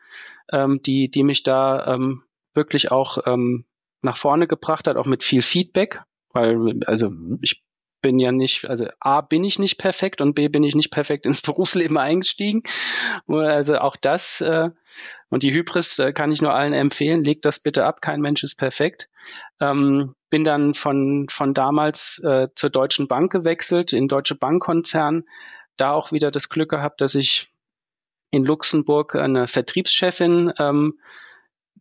ähm, 0.53 0.83
die, 0.83 1.11
die 1.11 1.23
mich 1.23 1.43
da 1.43 1.95
ähm, 1.95 2.25
wirklich 2.55 2.91
auch 2.91 3.19
ähm, 3.27 3.65
nach 4.03 4.17
vorne 4.17 4.47
gebracht 4.47 4.87
hat, 4.87 4.97
auch 4.97 5.07
mit 5.07 5.23
viel 5.23 5.43
Feedback, 5.43 6.03
weil, 6.33 6.81
also 6.87 7.11
mhm. 7.11 7.39
ich 7.43 7.63
bin 8.03 8.19
ja 8.19 8.33
nicht, 8.33 8.65
also 8.65 8.87
A, 8.99 9.21
bin 9.21 9.45
ich 9.45 9.59
nicht 9.59 9.79
perfekt 9.79 10.21
und 10.21 10.35
B, 10.35 10.49
bin 10.49 10.65
ich 10.65 10.75
nicht 10.75 10.91
perfekt 10.91 11.27
ins 11.27 11.43
Berufsleben 11.43 11.99
eingestiegen. 11.99 12.63
Also 13.27 13.79
auch 13.79 13.97
das 13.97 14.41
äh, 14.41 14.71
und 15.29 15.43
die 15.43 15.53
Hybris 15.53 15.99
äh, 15.99 16.13
kann 16.13 16.33
ich 16.33 16.43
nur 16.43 16.55
allen 16.55 16.73
empfehlen, 16.73 17.25
legt 17.25 17.45
das 17.45 17.61
bitte 17.61 17.85
ab, 17.85 18.01
kein 18.01 18.21
Mensch 18.21 18.43
ist 18.43 18.57
perfekt. 18.57 19.09
Ähm, 19.61 20.15
bin 20.31 20.45
dann 20.45 20.75
von, 20.75 21.27
von 21.29 21.55
damals 21.55 22.23
äh, 22.25 22.49
zur 22.55 22.71
Deutschen 22.71 23.07
Bank 23.09 23.31
gewechselt, 23.33 23.93
in 23.93 24.09
Deutsche 24.09 24.35
Bankkonzern, 24.35 25.25
da 25.77 25.93
auch 25.93 26.13
wieder 26.13 26.31
das 26.31 26.49
Glück 26.49 26.71
gehabt, 26.71 27.01
dass 27.01 27.15
ich 27.15 27.53
in 28.31 28.45
Luxemburg 28.45 29.15
eine 29.15 29.47
Vertriebschefin 29.47 30.53
ähm, 30.59 30.99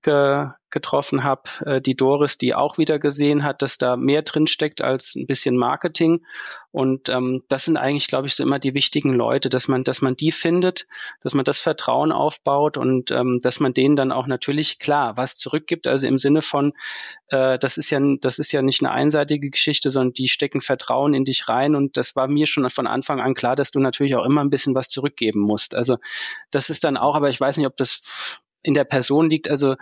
ge, 0.02 0.50
getroffen 0.70 1.24
habe, 1.24 1.44
äh, 1.66 1.82
die 1.82 1.96
Doris, 1.96 2.38
die 2.38 2.54
auch 2.54 2.78
wieder 2.78 3.00
gesehen 3.00 3.44
hat, 3.44 3.62
dass 3.62 3.78
da 3.78 3.98
mehr 3.98 4.22
drin 4.22 4.48
steckt 4.48 4.82
als 4.82 5.16
ein 5.16 5.26
bisschen 5.26 5.58
Marketing. 5.58 6.24
Und 6.72 7.10
ähm, 7.10 7.44
das 7.48 7.66
sind 7.66 7.78
eigentlich, 7.78 8.08
glaube 8.08 8.28
ich, 8.28 8.36
so 8.36 8.44
immer 8.44 8.60
die 8.60 8.76
wichtigen 8.76 9.14
Leute, 9.14 9.50
dass 9.50 9.68
man, 9.68 9.84
dass 9.84 10.02
man 10.02 10.16
die 10.16 10.32
findet, 10.32 10.86
dass 11.24 11.34
man 11.34 11.44
das 11.44 11.60
Vertrauen 11.60 12.12
aufbaut 12.12 12.78
und 12.78 13.10
ähm, 13.10 13.40
dass 13.42 13.60
man 13.60 13.74
denen 13.74 13.96
dann 13.96 14.12
auch 14.12 14.28
natürlich 14.28 14.78
klar 14.78 15.18
was 15.18 15.36
zurückgibt. 15.36 15.88
Also 15.88 16.06
im 16.06 16.20
Sinne 16.20 16.44
von, 16.44 16.74
äh, 17.30 17.58
das 17.58 17.78
ist 17.78 17.90
ja, 17.90 18.00
das 18.22 18.38
ist 18.38 18.52
ja 18.52 18.62
nicht 18.62 18.82
eine 18.84 18.92
einseitige 18.92 19.50
Geschichte, 19.50 19.90
sondern 19.90 20.14
die 20.14 20.28
stecken 20.28 20.62
Vertrauen 20.62 21.16
in 21.16 21.26
dich 21.26 21.50
rein. 21.50 21.76
Und 21.76 21.98
das 21.98 22.16
war 22.16 22.28
mir 22.28 22.46
schon 22.46 22.70
von 22.70 22.86
Anfang 22.86 23.20
an 23.20 23.34
klar, 23.34 23.56
dass 23.56 23.72
du 23.72 23.80
natürlich 23.80 24.16
auch 24.16 24.26
immer 24.26 24.42
ein 24.42 24.52
bisschen 24.52 24.76
was 24.76 24.90
zurückgeben 24.90 25.40
musst. 25.40 25.74
Also 25.74 25.98
das 26.52 26.70
ist 26.70 26.84
dann 26.84 26.98
auch, 26.98 27.16
aber 27.16 27.32
ich 27.32 27.42
weiß 27.42 27.58
nicht, 27.58 27.68
ob 27.68 27.78
das 27.78 28.40
in 28.62 28.74
der 28.74 28.84
Person 28.84 29.30
liegt. 29.30 29.50
Also 29.50 29.76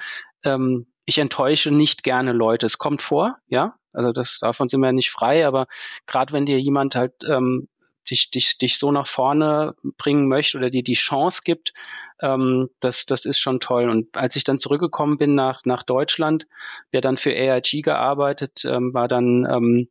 ähm, 0.44 0.88
ich 1.06 1.18
enttäusche 1.18 1.72
nicht 1.72 2.04
gerne 2.04 2.34
Leute. 2.34 2.66
Es 2.66 2.78
kommt 2.78 3.02
vor, 3.02 3.38
ja. 3.48 3.76
Also 3.94 4.12
das 4.12 4.40
davon 4.40 4.68
sind 4.68 4.82
wir 4.82 4.92
nicht 4.92 5.10
frei, 5.10 5.48
aber 5.48 5.68
gerade 6.06 6.34
wenn 6.34 6.46
dir 6.46 6.60
jemand 6.60 6.96
halt 6.96 7.24
ähm, 7.28 7.68
dich, 8.10 8.30
dich, 8.30 8.58
dich 8.58 8.78
so 8.78 8.92
nach 8.92 9.08
vorne 9.08 9.76
bringen 9.98 10.28
möchte 10.28 10.58
oder 10.58 10.70
dir 10.70 10.84
die 10.84 10.94
Chance 10.94 11.42
gibt, 11.44 11.74
ähm, 12.22 12.70
das, 12.80 13.06
das 13.06 13.26
ist 13.26 13.40
schon 13.40 13.60
toll. 13.60 13.90
Und 13.90 14.16
als 14.16 14.36
ich 14.36 14.44
dann 14.44 14.58
zurückgekommen 14.58 15.18
bin 15.18 15.36
nach, 15.36 15.66
nach 15.66 15.84
Deutschland, 15.84 16.48
wer 16.92 17.02
dann 17.02 17.18
für 17.18 17.32
AIG 17.32 17.84
gearbeitet, 17.84 18.66
ähm, 18.66 18.94
war 18.94 19.08
dann 19.08 19.48
ähm, 19.50 19.90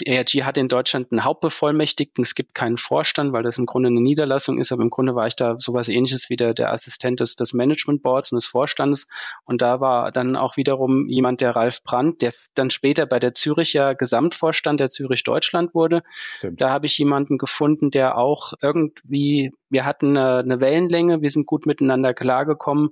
die 0.00 0.16
ARG 0.16 0.44
hat 0.44 0.56
in 0.56 0.68
Deutschland 0.68 1.12
einen 1.12 1.24
Hauptbevollmächtigten. 1.24 2.22
Es 2.22 2.34
gibt 2.34 2.54
keinen 2.54 2.76
Vorstand, 2.76 3.32
weil 3.32 3.42
das 3.42 3.58
im 3.58 3.66
Grunde 3.66 3.88
eine 3.88 4.00
Niederlassung 4.00 4.58
ist. 4.58 4.72
Aber 4.72 4.82
im 4.82 4.90
Grunde 4.90 5.14
war 5.14 5.26
ich 5.26 5.36
da 5.36 5.56
sowas 5.58 5.88
ähnliches 5.88 6.30
wie 6.30 6.36
der, 6.36 6.54
der 6.54 6.72
Assistent 6.72 7.20
des, 7.20 7.36
des 7.36 7.54
Management 7.54 8.02
Boards 8.02 8.32
und 8.32 8.36
des 8.36 8.46
Vorstandes. 8.46 9.08
Und 9.44 9.62
da 9.62 9.80
war 9.80 10.10
dann 10.10 10.36
auch 10.36 10.56
wiederum 10.56 11.08
jemand, 11.08 11.40
der 11.40 11.56
Ralf 11.56 11.82
Brandt, 11.82 12.22
der 12.22 12.32
dann 12.54 12.70
später 12.70 13.06
bei 13.06 13.18
der 13.18 13.34
Züricher 13.34 13.94
Gesamtvorstand 13.94 14.80
der 14.80 14.90
Zürich 14.90 15.22
Deutschland 15.22 15.74
wurde. 15.74 16.02
Stimmt. 16.38 16.60
Da 16.60 16.70
habe 16.70 16.86
ich 16.86 16.96
jemanden 16.98 17.38
gefunden, 17.38 17.90
der 17.90 18.16
auch 18.16 18.52
irgendwie, 18.62 19.52
wir 19.68 19.84
hatten 19.84 20.16
eine, 20.16 20.38
eine 20.38 20.60
Wellenlänge, 20.60 21.22
wir 21.22 21.30
sind 21.30 21.46
gut 21.46 21.66
miteinander 21.66 22.14
klargekommen. 22.14 22.90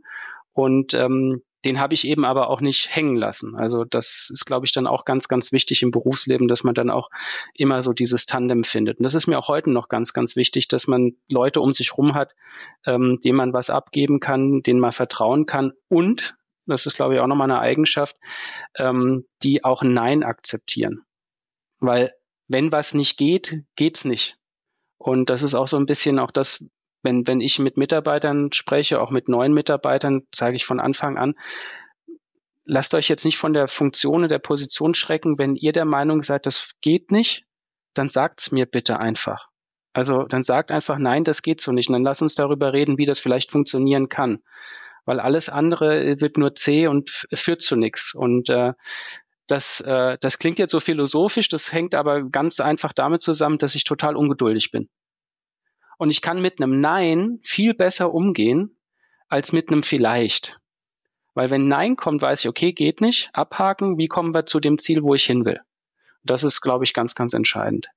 Und 0.52 0.94
ähm, 0.94 1.42
den 1.66 1.80
habe 1.80 1.94
ich 1.94 2.06
eben 2.06 2.24
aber 2.24 2.48
auch 2.48 2.60
nicht 2.60 2.94
hängen 2.94 3.16
lassen. 3.16 3.56
Also 3.56 3.84
das 3.84 4.30
ist, 4.32 4.46
glaube 4.46 4.66
ich, 4.66 4.72
dann 4.72 4.86
auch 4.86 5.04
ganz, 5.04 5.26
ganz 5.26 5.50
wichtig 5.50 5.82
im 5.82 5.90
Berufsleben, 5.90 6.46
dass 6.46 6.62
man 6.62 6.74
dann 6.74 6.90
auch 6.90 7.10
immer 7.54 7.82
so 7.82 7.92
dieses 7.92 8.24
Tandem 8.24 8.62
findet. 8.62 8.98
Und 8.98 9.02
das 9.02 9.16
ist 9.16 9.26
mir 9.26 9.36
auch 9.36 9.48
heute 9.48 9.70
noch 9.72 9.88
ganz, 9.88 10.12
ganz 10.12 10.36
wichtig, 10.36 10.68
dass 10.68 10.86
man 10.86 11.16
Leute 11.28 11.60
um 11.60 11.72
sich 11.72 11.98
rum 11.98 12.14
hat, 12.14 12.34
ähm, 12.86 13.18
denen 13.24 13.36
man 13.36 13.52
was 13.52 13.68
abgeben 13.68 14.20
kann, 14.20 14.62
denen 14.62 14.78
man 14.78 14.92
vertrauen 14.92 15.44
kann 15.44 15.72
und, 15.88 16.36
das 16.66 16.86
ist, 16.86 16.96
glaube 16.96 17.14
ich, 17.14 17.20
auch 17.20 17.26
nochmal 17.26 17.50
eine 17.50 17.60
Eigenschaft, 17.60 18.16
ähm, 18.76 19.26
die 19.42 19.64
auch 19.64 19.82
Nein 19.82 20.22
akzeptieren. 20.22 21.02
Weil 21.80 22.12
wenn 22.46 22.70
was 22.70 22.94
nicht 22.94 23.18
geht, 23.18 23.64
geht's 23.74 24.04
nicht. 24.04 24.36
Und 24.98 25.30
das 25.30 25.42
ist 25.42 25.56
auch 25.56 25.66
so 25.66 25.76
ein 25.76 25.86
bisschen 25.86 26.20
auch 26.20 26.30
das, 26.30 26.64
wenn, 27.06 27.26
wenn 27.26 27.40
ich 27.40 27.60
mit 27.60 27.76
Mitarbeitern 27.76 28.52
spreche, 28.52 29.00
auch 29.00 29.10
mit 29.10 29.28
neuen 29.28 29.54
Mitarbeitern, 29.54 30.26
sage 30.34 30.56
ich 30.56 30.64
von 30.64 30.80
Anfang 30.80 31.16
an, 31.16 31.34
lasst 32.64 32.94
euch 32.94 33.08
jetzt 33.08 33.24
nicht 33.24 33.38
von 33.38 33.52
der 33.52 33.68
Funktion 33.68 34.24
und 34.24 34.28
der 34.28 34.40
Position 34.40 34.92
schrecken. 34.92 35.38
Wenn 35.38 35.54
ihr 35.54 35.72
der 35.72 35.84
Meinung 35.84 36.22
seid, 36.22 36.46
das 36.46 36.72
geht 36.80 37.12
nicht, 37.12 37.44
dann 37.94 38.08
sagt's 38.08 38.50
mir 38.50 38.66
bitte 38.66 38.98
einfach. 38.98 39.48
Also 39.92 40.24
dann 40.24 40.42
sagt 40.42 40.72
einfach, 40.72 40.98
nein, 40.98 41.22
das 41.24 41.42
geht 41.42 41.60
so 41.60 41.72
nicht. 41.72 41.88
Und 41.88 41.94
dann 41.94 42.02
lass 42.02 42.20
uns 42.20 42.34
darüber 42.34 42.72
reden, 42.72 42.98
wie 42.98 43.06
das 43.06 43.20
vielleicht 43.20 43.52
funktionieren 43.52 44.08
kann. 44.08 44.42
Weil 45.04 45.20
alles 45.20 45.48
andere 45.48 46.20
wird 46.20 46.36
nur 46.36 46.54
zäh 46.56 46.88
und 46.88 47.08
führt 47.32 47.62
zu 47.62 47.76
nichts. 47.76 48.14
Und 48.14 48.50
äh, 48.50 48.72
das, 49.46 49.80
äh, 49.80 50.18
das 50.20 50.38
klingt 50.38 50.58
jetzt 50.58 50.72
so 50.72 50.80
philosophisch, 50.80 51.48
das 51.48 51.72
hängt 51.72 51.94
aber 51.94 52.28
ganz 52.28 52.58
einfach 52.58 52.92
damit 52.92 53.22
zusammen, 53.22 53.58
dass 53.58 53.76
ich 53.76 53.84
total 53.84 54.16
ungeduldig 54.16 54.72
bin. 54.72 54.88
Und 55.98 56.10
ich 56.10 56.22
kann 56.22 56.42
mit 56.42 56.60
einem 56.60 56.80
Nein 56.80 57.38
viel 57.42 57.74
besser 57.74 58.12
umgehen 58.12 58.76
als 59.28 59.52
mit 59.52 59.70
einem 59.70 59.82
Vielleicht. 59.82 60.60
Weil 61.34 61.50
wenn 61.50 61.68
Nein 61.68 61.96
kommt, 61.96 62.22
weiß 62.22 62.40
ich, 62.40 62.48
okay, 62.48 62.72
geht 62.72 63.00
nicht, 63.00 63.30
abhaken, 63.32 63.98
wie 63.98 64.08
kommen 64.08 64.34
wir 64.34 64.46
zu 64.46 64.60
dem 64.60 64.78
Ziel, 64.78 65.02
wo 65.02 65.14
ich 65.14 65.24
hin 65.24 65.44
will? 65.44 65.60
Das 66.22 66.44
ist, 66.44 66.60
glaube 66.60 66.84
ich, 66.84 66.94
ganz, 66.94 67.14
ganz 67.14 67.34
entscheidend. 67.34 67.88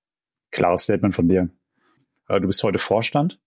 Klares 0.52 0.84
Statement 0.84 1.16
von 1.16 1.28
dir. 1.28 1.50
Äh, 2.28 2.40
du 2.40 2.48
bist 2.48 2.64
heute 2.64 2.80
Vorstand 2.80 3.40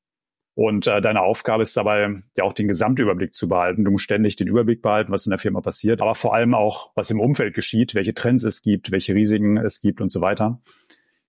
und 0.55 0.87
äh, 0.87 1.01
deine 1.01 1.23
Aufgabe 1.23 1.63
ist 1.63 1.77
dabei, 1.77 2.23
ja 2.37 2.45
auch 2.45 2.53
den 2.53 2.69
Gesamtüberblick 2.69 3.35
zu 3.35 3.49
behalten. 3.49 3.85
Du 3.85 3.91
musst 3.91 4.05
ständig 4.05 4.37
den 4.37 4.49
Überblick 4.49 4.83
behalten, 4.83 5.13
was 5.13 5.27
in 5.27 5.31
der 5.31 5.39
Firma 5.39 5.61
passiert, 5.61 6.03
aber 6.03 6.15
vor 6.15 6.35
allem 6.35 6.55
auch, 6.55 6.91
was 6.95 7.11
im 7.11 7.21
Umfeld 7.21 7.55
geschieht, 7.55 7.95
welche 7.95 8.15
Trends 8.15 8.45
es 8.45 8.63
gibt, 8.63 8.91
welche 8.91 9.15
Risiken 9.15 9.57
es 9.57 9.81
gibt 9.81 10.01
und 10.01 10.11
so 10.11 10.21
weiter. 10.21 10.61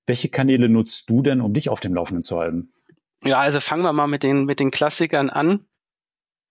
Welche 0.05 0.29
Kanäle 0.29 0.67
nutzt 0.67 1.09
du 1.09 1.21
denn, 1.21 1.39
um 1.39 1.53
dich 1.53 1.69
auf 1.69 1.79
dem 1.79 1.93
Laufenden 1.93 2.23
zu 2.23 2.37
halten? 2.37 2.73
Ja, 3.23 3.39
also 3.39 3.59
fangen 3.59 3.83
wir 3.83 3.93
mal 3.93 4.07
mit 4.07 4.23
den, 4.23 4.45
mit 4.45 4.59
den 4.59 4.71
Klassikern 4.71 5.29
an. 5.29 5.65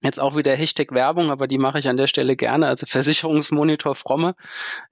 Jetzt 0.02 0.18
auch 0.18 0.34
wieder 0.34 0.56
Hashtag 0.56 0.92
Werbung, 0.92 1.30
aber 1.30 1.46
die 1.46 1.58
mache 1.58 1.78
ich 1.78 1.88
an 1.88 1.96
der 1.96 2.08
Stelle 2.08 2.34
gerne. 2.34 2.66
Also 2.66 2.86
Versicherungsmonitor 2.86 3.94
Fromme 3.94 4.34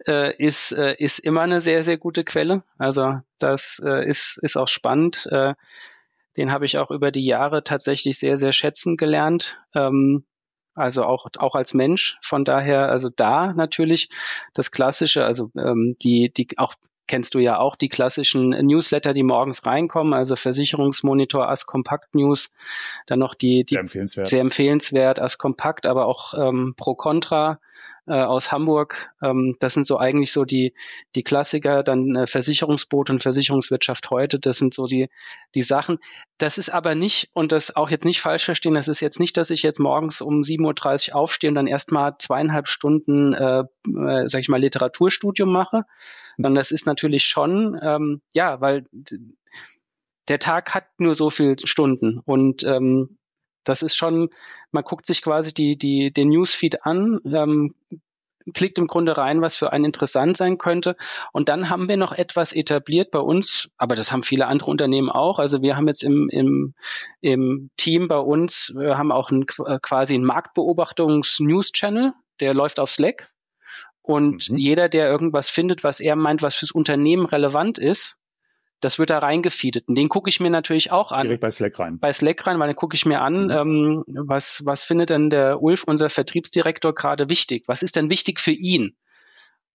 äh, 0.07 0.37
ist, 0.37 0.73
äh, 0.73 0.95
ist 0.99 1.19
immer 1.19 1.41
eine 1.41 1.61
sehr, 1.61 1.83
sehr 1.83 1.99
gute 1.99 2.23
Quelle. 2.23 2.63
Also 2.79 3.19
das 3.39 3.83
äh, 3.85 4.09
ist, 4.09 4.39
ist 4.43 4.57
auch 4.57 4.69
spannend. 4.69 5.27
Äh, 5.33 5.55
den 6.37 6.53
habe 6.53 6.65
ich 6.65 6.79
auch 6.79 6.93
über 6.93 7.11
die 7.11 7.25
Jahre 7.25 7.65
tatsächlich 7.65 8.19
sehr, 8.21 8.37
sehr 8.37 8.53
schätzen 8.53 8.97
gelernt. 8.97 9.59
Ähm, 9.75 10.25
also 10.75 11.05
auch, 11.05 11.27
auch 11.39 11.57
als 11.57 11.75
Mensch. 11.75 12.19
Von 12.23 12.45
daher, 12.45 12.89
also 12.91 13.09
da 13.09 13.53
natürlich 13.53 14.11
das 14.55 14.71
Klassische, 14.71 15.25
also 15.25 15.51
ähm, 15.57 15.97
die, 16.03 16.33
die 16.33 16.57
auch 16.57 16.75
kennst 17.11 17.35
du 17.35 17.41
ja 17.41 17.59
auch 17.59 17.75
die 17.75 17.89
klassischen 17.89 18.51
Newsletter, 18.51 19.13
die 19.13 19.25
morgens 19.25 19.67
reinkommen, 19.67 20.15
also 20.15 20.37
Versicherungsmonitor, 20.37 21.49
As 21.51 21.67
Kompakt 21.67 22.15
News, 22.15 22.55
dann 23.07 23.19
noch 23.19 23.35
die, 23.35 23.65
die 23.65 23.75
sehr 23.75 23.81
empfehlenswert, 23.81 24.29
sehr 24.29 24.41
empfehlenswert 24.41 25.19
As 25.19 25.37
Kompakt, 25.37 25.87
aber 25.87 26.07
auch 26.07 26.35
ähm, 26.35 26.75
Pro 26.77 26.95
Contra 26.95 27.59
äh, 28.07 28.13
aus 28.13 28.53
Hamburg. 28.53 29.11
Ähm, 29.23 29.57
das 29.59 29.75
sind 29.75 29.87
so 29.87 29.99
eigentlich 29.99 30.31
so 30.31 30.45
die, 30.45 30.73
die 31.17 31.25
Klassiker, 31.25 31.83
dann 31.83 32.15
äh, 32.15 32.27
Versicherungsboot 32.29 33.11
und 33.11 33.23
Versicherungswirtschaft 33.25 34.09
heute. 34.11 34.39
Das 34.39 34.59
sind 34.59 34.73
so 34.73 34.87
die, 34.87 35.09
die 35.57 35.63
Sachen. 35.63 35.99
Das 36.39 36.59
ist 36.59 36.71
aber 36.71 36.95
nicht, 36.95 37.31
und 37.33 37.51
das 37.51 37.75
auch 37.75 37.91
jetzt 37.91 38.05
nicht 38.05 38.21
falsch 38.21 38.45
verstehen, 38.45 38.75
das 38.75 38.87
ist 38.87 39.01
jetzt 39.01 39.19
nicht, 39.19 39.37
dass 39.37 39.51
ich 39.51 39.65
jetzt 39.65 39.81
morgens 39.81 40.21
um 40.21 40.43
7.30 40.43 41.11
Uhr 41.11 41.17
aufstehe 41.17 41.51
und 41.51 41.57
dann 41.57 41.67
erstmal 41.67 42.15
zweieinhalb 42.19 42.69
Stunden, 42.69 43.35
äh, 43.35 43.65
äh, 43.85 44.29
sag 44.29 44.43
ich 44.43 44.49
mal, 44.49 44.61
Literaturstudium 44.61 45.51
mache, 45.51 45.87
sondern 46.43 46.55
das 46.55 46.73
ist 46.73 46.87
natürlich 46.87 47.25
schon, 47.25 47.79
ähm, 47.83 48.23
ja, 48.33 48.61
weil 48.61 48.87
der 50.29 50.39
Tag 50.39 50.75
hat 50.75 50.87
nur 50.99 51.15
so 51.15 51.29
viele 51.31 51.57
Stunden 51.63 52.21
und 52.25 52.65
ähm, 52.65 53.19
das 53.65 53.83
ist 53.83 53.95
schon, 53.95 54.31
man 54.73 54.85
guckt 54.85 55.07
sich 55.07 55.23
quasi 55.23 55.53
die, 55.53 55.77
die, 55.77 56.13
den 56.13 56.29
Newsfeed 56.31 56.87
an, 56.87 57.21
ähm, 57.27 57.75
klickt 58.55 58.79
im 58.79 58.87
Grunde 58.87 59.19
rein, 59.19 59.43
was 59.43 59.59
für 59.59 59.71
einen 59.71 59.85
interessant 59.85 60.37
sein 60.37 60.57
könnte. 60.57 60.97
Und 61.33 61.51
dann 61.51 61.69
haben 61.69 61.89
wir 61.89 61.99
noch 61.99 62.13
etwas 62.13 62.55
etabliert 62.55 63.11
bei 63.11 63.19
uns, 63.19 63.71
aber 63.77 63.95
das 63.97 64.13
haben 64.13 64.23
viele 64.23 64.47
andere 64.47 64.71
Unternehmen 64.71 65.11
auch. 65.11 65.39
Also 65.39 65.61
wir 65.61 65.77
haben 65.77 65.87
jetzt 65.89 66.03
im, 66.03 66.29
im, 66.31 66.75
im 67.21 67.71
Team 67.77 68.09
bei 68.09 68.19
uns, 68.19 68.75
wir 68.77 68.97
haben 68.97 69.13
auch 69.13 69.31
ein, 69.31 69.47
quasi 69.47 70.15
einen 70.15 70.25
Marktbeobachtungs-News-Channel, 70.25 72.15
der 72.41 72.55
läuft 72.55 72.81
auf 72.81 72.91
Slack. 72.91 73.31
Und 74.03 74.51
mhm. 74.51 74.57
jeder, 74.57 74.89
der 74.89 75.09
irgendwas 75.09 75.51
findet, 75.51 75.85
was 75.85 76.01
er 76.01 76.17
meint, 76.17 76.43
was 76.43 76.57
fürs 76.57 76.71
Unternehmen 76.71 77.27
relevant 77.27 77.79
ist, 77.79 78.19
das 78.81 78.99
wird 78.99 79.11
da 79.11 79.19
reingefeedet. 79.19 79.89
Und 79.89 79.97
den 79.97 80.09
gucke 80.09 80.29
ich 80.29 80.41
mir 80.41 80.51
natürlich 80.51 80.91
auch 80.91 81.13
an. 81.13 81.25
Direkt 81.25 81.43
bei 81.43 81.51
Slack 81.51 81.79
rein. 81.79 81.99
Bei 81.99 82.13
Slack 82.13 82.47
rein, 82.47 82.59
weil 82.59 82.69
dann 82.69 82.77
gucke 82.77 82.95
ich 82.95 83.05
mir 83.05 83.21
an, 83.21 83.45
mhm. 83.45 83.51
ähm, 83.51 84.05
was, 84.27 84.63
was 84.65 84.85
findet 84.85 85.11
denn 85.11 85.31
der 85.31 85.63
Ulf, 85.63 85.85
unser 85.85 86.11
Vertriebsdirektor, 86.11 86.95
gerade 86.95 87.29
wichtig? 87.29 87.65
Was 87.67 87.83
ist 87.83 87.97
denn 87.97 88.11
wichtig 88.11 88.41
für 88.41 88.53
ihn? 88.53 88.97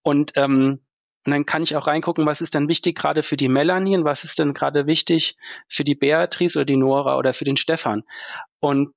Und, 0.02 0.34
ähm, 0.36 0.82
und 1.26 1.32
dann 1.32 1.46
kann 1.46 1.64
ich 1.64 1.76
auch 1.76 1.88
reingucken, 1.88 2.26
was 2.26 2.42
ist 2.42 2.54
denn 2.54 2.68
wichtig 2.68 2.96
gerade 2.96 3.24
für 3.24 3.38
die 3.38 3.50
Melanie 3.50 3.98
und 3.98 4.06
was 4.06 4.24
ist 4.24 4.38
denn 4.38 4.54
gerade 4.54 4.86
wichtig 4.86 5.38
für 5.68 5.84
die 5.84 5.96
Beatrice 5.96 6.60
oder 6.60 6.66
die 6.66 6.78
Nora 6.78 7.18
oder 7.18 7.34
für 7.34 7.46
den 7.46 7.58
Stefan. 7.58 8.04
Und 8.60 8.94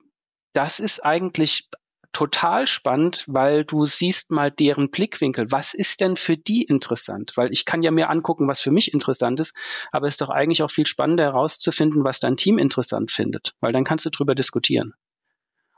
das 0.52 0.80
ist 0.80 1.04
eigentlich 1.04 1.68
total 2.12 2.66
spannend, 2.66 3.24
weil 3.28 3.64
du 3.64 3.84
siehst 3.84 4.30
mal 4.30 4.50
deren 4.50 4.90
Blickwinkel. 4.90 5.50
Was 5.50 5.74
ist 5.74 6.00
denn 6.00 6.16
für 6.16 6.36
die 6.36 6.62
interessant? 6.62 7.32
Weil 7.36 7.52
ich 7.52 7.64
kann 7.64 7.82
ja 7.82 7.90
mir 7.90 8.10
angucken, 8.10 8.48
was 8.48 8.60
für 8.60 8.70
mich 8.70 8.92
interessant 8.92 9.40
ist, 9.40 9.56
aber 9.92 10.06
es 10.06 10.14
ist 10.14 10.20
doch 10.20 10.30
eigentlich 10.30 10.62
auch 10.62 10.70
viel 10.70 10.86
spannender 10.86 11.24
herauszufinden, 11.24 12.04
was 12.04 12.20
dein 12.20 12.36
Team 12.36 12.58
interessant 12.58 13.10
findet, 13.10 13.54
weil 13.60 13.72
dann 13.72 13.84
kannst 13.84 14.06
du 14.06 14.10
drüber 14.10 14.34
diskutieren. 14.34 14.94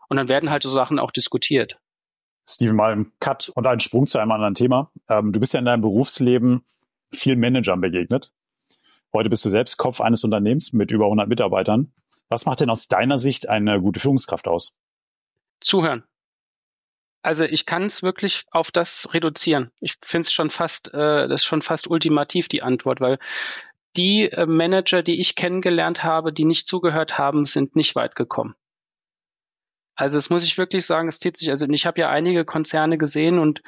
Und 0.09 0.17
dann 0.17 0.29
werden 0.29 0.51
halt 0.51 0.63
so 0.63 0.71
Sachen 0.71 0.99
auch 0.99 1.11
diskutiert. 1.11 1.79
Steven, 2.49 2.75
mal 2.75 2.93
ein 2.93 3.13
Cut 3.21 3.51
und 3.55 3.67
einen 3.67 3.81
Sprung 3.81 4.07
zu 4.07 4.19
einem 4.19 4.33
anderen 4.33 4.55
Thema. 4.55 4.91
Ähm, 5.09 5.33
du 5.33 5.39
bist 5.39 5.55
ja 5.55 5.61
in 5.61 5.67
deinem 5.67 5.83
Berufsleben 5.83 6.65
vielen 7.13 7.39
Managern 7.39 7.81
begegnet. 7.81 8.33
Heute 9.13 9.31
bist 9.31 9.45
du 9.45 9.51
selbst 9.51 9.77
Kopf 9.77 10.01
eines 10.01 10.25
Unternehmens 10.25 10.73
mit 10.73 10.91
über 10.91 11.05
100 11.05 11.29
Mitarbeitern. 11.29 11.93
Was 12.29 12.47
macht 12.47 12.61
denn 12.61 12.71
aus 12.71 12.89
deiner 12.89 13.19
Sicht 13.19 13.49
eine 13.49 13.81
gute 13.81 14.01
Führungskraft 14.01 14.47
aus? 14.47 14.77
Zuhören. 15.61 16.05
Also 17.23 17.45
ich 17.45 17.67
kann 17.67 17.85
es 17.85 18.03
wirklich 18.03 18.45
auf 18.51 18.71
das 18.71 19.13
reduzieren. 19.13 19.71
Ich 19.81 19.97
finde 20.03 20.27
es 20.27 20.33
schon 20.33 20.51
fast, 20.51 20.95
äh, 20.95 21.29
das 21.29 21.43
ist 21.43 21.45
schon 21.45 21.63
fast 21.63 21.89
ultimativ 21.89 22.49
die 22.49 22.63
Antwort, 22.63 23.01
weil 23.01 23.19
die 23.97 24.31
äh, 24.31 24.47
Manager, 24.47 25.03
die 25.03 25.21
ich 25.21 25.37
kennengelernt 25.37 26.03
habe, 26.03 26.33
die 26.33 26.45
nicht 26.45 26.67
zugehört 26.67 27.19
haben, 27.19 27.45
sind 27.45 27.77
nicht 27.77 27.95
weit 27.95 28.17
gekommen. 28.17 28.55
Also 29.97 30.17
das 30.17 30.31
muss 30.31 30.45
ich 30.45 30.57
wirklich 30.57 30.87
sagen, 30.87 31.09
es 31.09 31.19
zieht 31.19 31.37
sich, 31.37 31.51
also 31.51 31.67
ich 31.69 31.85
habe 31.85 32.01
ja 32.01 32.09
einige 32.09 32.47
Konzerne 32.47 32.97
gesehen 32.97 33.39
und 33.39 33.63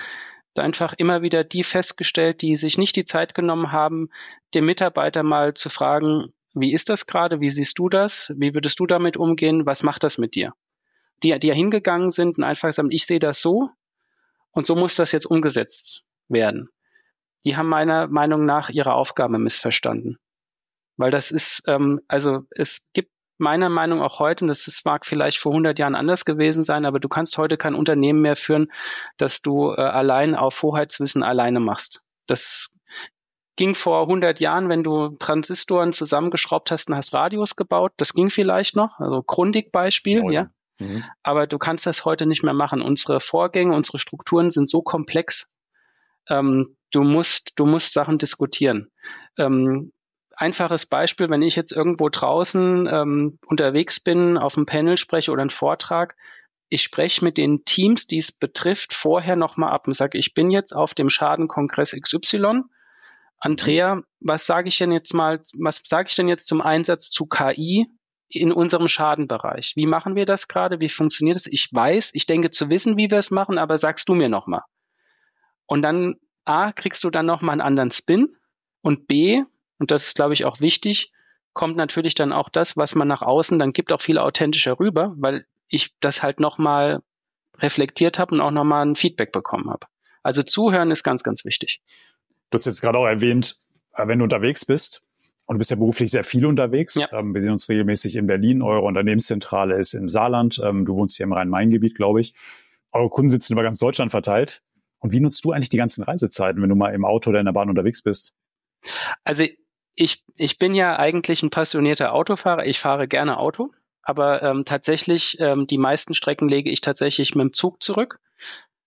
einfach 0.59 0.95
immer 0.97 1.21
wieder 1.21 1.45
die 1.45 1.63
festgestellt, 1.63 2.41
die 2.41 2.57
sich 2.57 2.79
nicht 2.79 2.97
die 2.97 3.05
Zeit 3.05 3.35
genommen 3.35 3.73
haben, 3.73 4.09
den 4.55 4.65
Mitarbeiter 4.65 5.23
mal 5.23 5.55
zu 5.55 5.69
fragen, 5.69 6.33
wie 6.55 6.73
ist 6.73 6.89
das 6.89 7.07
gerade, 7.07 7.41
wie 7.41 7.51
siehst 7.51 7.79
du 7.79 7.89
das, 7.89 8.33
wie 8.37 8.55
würdest 8.55 8.81
du 8.81 8.87
damit 8.87 9.17
umgehen, 9.17 9.67
was 9.67 9.83
macht 9.83 10.05
das 10.05 10.19
mit 10.19 10.35
dir? 10.35 10.55
Die, 11.23 11.39
die 11.39 11.49
ja 11.49 11.55
hingegangen 11.55 12.11
sind 12.11 12.39
und 12.39 12.45
einfach 12.45 12.73
sagen, 12.73 12.91
ich 12.91 13.07
sehe 13.07 13.19
das 13.19 13.41
so 13.41 13.71
und 14.51 14.67
so 14.67 14.77
muss 14.77 14.95
das 14.95 15.13
jetzt 15.13 15.27
umgesetzt 15.27 16.05
werden. 16.29 16.69
Die 17.45 17.57
haben 17.57 17.69
meiner 17.69 18.07
Meinung 18.07 18.45
nach 18.45 18.71
ihre 18.71 18.95
Aufgabe 18.95 19.39
missverstanden. 19.39 20.19
Weil 20.97 21.11
das 21.11 21.31
ist, 21.31 21.65
ähm, 21.67 22.01
also 22.07 22.45
es 22.51 22.87
gibt 22.93 23.11
meiner 23.39 23.69
Meinung 23.69 24.03
auch 24.03 24.21
heute, 24.21 24.45
und 24.45 24.49
das 24.49 24.69
ist, 24.69 24.85
mag 24.87 25.05
vielleicht 25.05 25.39
vor 25.39 25.53
100 25.53 25.79
Jahren 25.79 25.95
anders 25.95 26.25
gewesen 26.25 26.65
sein, 26.65 26.85
aber 26.85 27.01
du 27.01 27.09
kannst 27.09 27.39
heute 27.39 27.57
kein 27.57 27.75
Unternehmen 27.75 28.21
mehr 28.21 28.37
führen, 28.37 28.71
dass 29.17 29.43
du 29.43 29.73
äh, 29.73 29.81
allein 29.81 30.35
auf 30.35 30.63
Hoheitswissen 30.63 31.23
alleine 31.23 31.59
machst. 31.59 32.03
Das 32.27 32.77
ging 33.57 33.75
vor 33.75 34.03
100 34.03 34.39
Jahren, 34.39 34.69
wenn 34.69 34.85
du 34.85 35.17
Transistoren 35.17 35.93
zusammengeschraubt 35.93 36.71
hast 36.71 36.89
und 36.89 36.97
hast 36.97 37.15
Radios 37.15 37.57
gebaut. 37.57 37.93
Das 37.97 38.13
ging 38.13 38.31
vielleicht 38.31 38.77
noch. 38.77 39.01
Also 39.01 39.23
Grundig-Beispiel, 39.23 40.23
ja. 40.31 40.51
Mhm. 40.83 41.05
Aber 41.23 41.47
du 41.47 41.59
kannst 41.59 41.87
das 41.87 42.05
heute 42.05 42.27
nicht 42.27 42.43
mehr 42.43 42.55
machen. 42.55 42.83
Unsere 42.83 43.21
Vorgänge, 43.21 43.75
unsere 43.75 43.99
Strukturen 43.99 44.51
sind 44.51 44.69
so 44.69 44.83
komplex. 44.83 45.51
Ähm, 46.29 46.77
du 46.91 47.03
musst, 47.03 47.59
du 47.59 47.67
musst 47.67 47.93
Sachen 47.93 48.19
diskutieren. 48.19 48.91
Ähm, 49.37 49.93
einfaches 50.37 50.87
Beispiel, 50.87 51.31
wenn 51.31 51.43
ich 51.43 51.57
jetzt 51.57 51.73
irgendwo 51.73 52.09
draußen 52.09 52.89
ähm, 52.91 53.39
unterwegs 53.47 54.01
bin, 54.01 54.39
auf 54.39 54.57
einem 54.57 54.67
Panel 54.67 54.97
spreche 54.97 55.31
oder 55.31 55.43
einen 55.43 55.51
Vortrag, 55.51 56.17
ich 56.69 56.83
spreche 56.83 57.23
mit 57.23 57.37
den 57.37 57.65
Teams, 57.67 58.07
die 58.07 58.17
es 58.17 58.33
betrifft, 58.33 58.95
vorher 58.95 59.37
nochmal 59.37 59.73
ab 59.73 59.87
und 59.87 59.93
sage, 59.93 60.17
ich 60.17 60.33
bin 60.33 60.51
jetzt 60.51 60.73
auf 60.73 60.95
dem 60.95 61.11
Schadenkongress 61.11 61.95
XY. 62.01 62.63
Andrea, 63.39 64.03
was 64.21 64.47
sage 64.47 64.69
ich 64.69 64.79
denn 64.79 64.91
jetzt 64.91 65.13
mal, 65.13 65.41
was 65.59 65.83
sage 65.85 66.09
ich 66.09 66.17
denn 66.17 66.29
jetzt 66.29 66.47
zum 66.47 66.63
Einsatz 66.63 67.11
zu 67.11 67.27
KI 67.27 67.89
in 68.35 68.53
unserem 68.53 68.89
Schadenbereich. 68.89 69.73
Wie 69.77 69.87
machen 69.87 70.17
wir 70.17 70.25
das 70.25 70.49
gerade? 70.49 70.81
Wie 70.81 70.89
funktioniert 70.89 71.37
es? 71.37 71.47
Ich 71.47 71.69
weiß, 71.73 72.13
ich 72.15 72.27
denke 72.27 72.51
zu 72.51 72.71
wissen, 72.71 72.97
wie 72.97 73.11
wir 73.11 73.19
es 73.19 73.31
machen, 73.31 73.59
aber 73.59 73.79
sagst 73.79 74.09
du 74.09 74.15
mir 74.15 74.29
nochmal. 74.29 74.63
Und 75.67 75.83
dann 75.83 76.17
A, 76.45 76.73
kriegst 76.73 77.05
du 77.05 77.11
dann 77.11 77.27
nochmal 77.27 77.55
einen 77.55 77.61
anderen 77.61 77.91
Spin 77.91 78.35
und 78.81 79.07
B, 79.07 79.43
und 79.79 79.91
das 79.91 80.07
ist, 80.07 80.17
glaube 80.17 80.35
ich, 80.35 80.45
auch 80.45 80.61
wichtig, 80.61 81.13
kommt 81.53 81.77
natürlich 81.77 82.15
dann 82.15 82.33
auch 82.33 82.49
das, 82.49 82.77
was 82.77 82.95
man 82.95 83.09
nach 83.09 83.23
außen 83.23 83.59
dann 83.59 83.73
gibt, 83.73 83.93
auch 83.93 84.01
viel 84.01 84.19
authentischer 84.19 84.79
rüber, 84.79 85.15
weil 85.17 85.47
ich 85.69 85.95
das 86.01 86.23
halt 86.23 86.41
nochmal 86.41 87.03
reflektiert 87.59 88.19
habe 88.19 88.35
und 88.35 88.41
auch 88.41 88.51
nochmal 88.51 88.87
ein 88.87 88.97
Feedback 88.97 89.33
bekommen 89.33 89.71
habe. 89.71 89.87
Also 90.23 90.43
zuhören 90.43 90.91
ist 90.91 91.03
ganz, 91.03 91.23
ganz 91.23 91.45
wichtig. 91.45 91.81
Du 92.51 92.59
hast 92.59 92.67
jetzt 92.67 92.81
gerade 92.81 92.99
auch 92.99 93.07
erwähnt, 93.07 93.57
äh, 93.95 94.07
wenn 94.07 94.19
du 94.19 94.25
unterwegs 94.25 94.65
bist, 94.65 95.03
und 95.47 95.55
du 95.55 95.59
bist 95.59 95.71
ja 95.71 95.77
beruflich 95.77 96.11
sehr 96.11 96.25
viel 96.25 96.47
unterwegs. 96.47 96.95
Ja. 96.95 97.13
Ähm, 97.13 97.35
wir 97.35 97.43
sehen 97.43 97.53
uns 97.53 97.69
regelmäßig 97.69 98.17
in 98.17 98.27
Berlin. 98.27 98.63
Eure 98.63 98.83
Unternehmenszentrale 98.83 99.77
ist 99.77 99.95
im 99.95 100.09
Saarland. 100.09 100.61
Ähm, 100.65 100.85
du 100.85 100.95
wohnst 100.97 101.17
hier 101.17 101.25
im 101.25 101.33
Rhein-Main-Gebiet, 101.33 101.95
glaube 101.95 102.21
ich. 102.21 102.35
Eure 102.93 103.11
Kunden 103.11 103.31
sitzen 103.31 103.55
über 103.55 103.63
ganz 103.63 103.79
Deutschland 103.79 104.11
verteilt. 104.11 104.63
Und 105.01 105.13
wie 105.13 105.21
nutzt 105.21 105.45
du 105.45 105.53
eigentlich 105.53 105.71
die 105.71 105.79
ganzen 105.79 106.05
Reisezeiten, 106.05 106.63
wenn 106.63 106.69
du 106.69 106.77
mal 106.77 106.95
im 106.95 107.05
Auto 107.05 107.31
oder 107.31 107.41
in 107.41 107.47
der 107.47 107.53
Bahn 107.53 107.69
unterwegs 107.69 108.03
bist? 108.03 108.35
Also 109.25 109.45
ich, 109.95 110.25
ich 110.37 110.59
bin 110.59 110.75
ja 110.75 110.97
eigentlich 110.99 111.43
ein 111.43 111.51
passionierter 111.51 112.13
Autofahrer. 112.13 112.67
Ich 112.67 112.79
fahre 112.79 113.09
gerne 113.09 113.39
Auto, 113.39 113.71
aber 114.03 114.43
ähm, 114.43 114.65
tatsächlich 114.65 115.37
ähm, 115.41 115.67
die 115.67 115.79
meisten 115.79 116.15
Strecken 116.15 116.49
lege 116.49 116.71
ich 116.71 116.81
tatsächlich 116.81 117.35
mit 117.35 117.45
dem 117.45 117.53
Zug 117.53 117.83
zurück. 117.83 118.21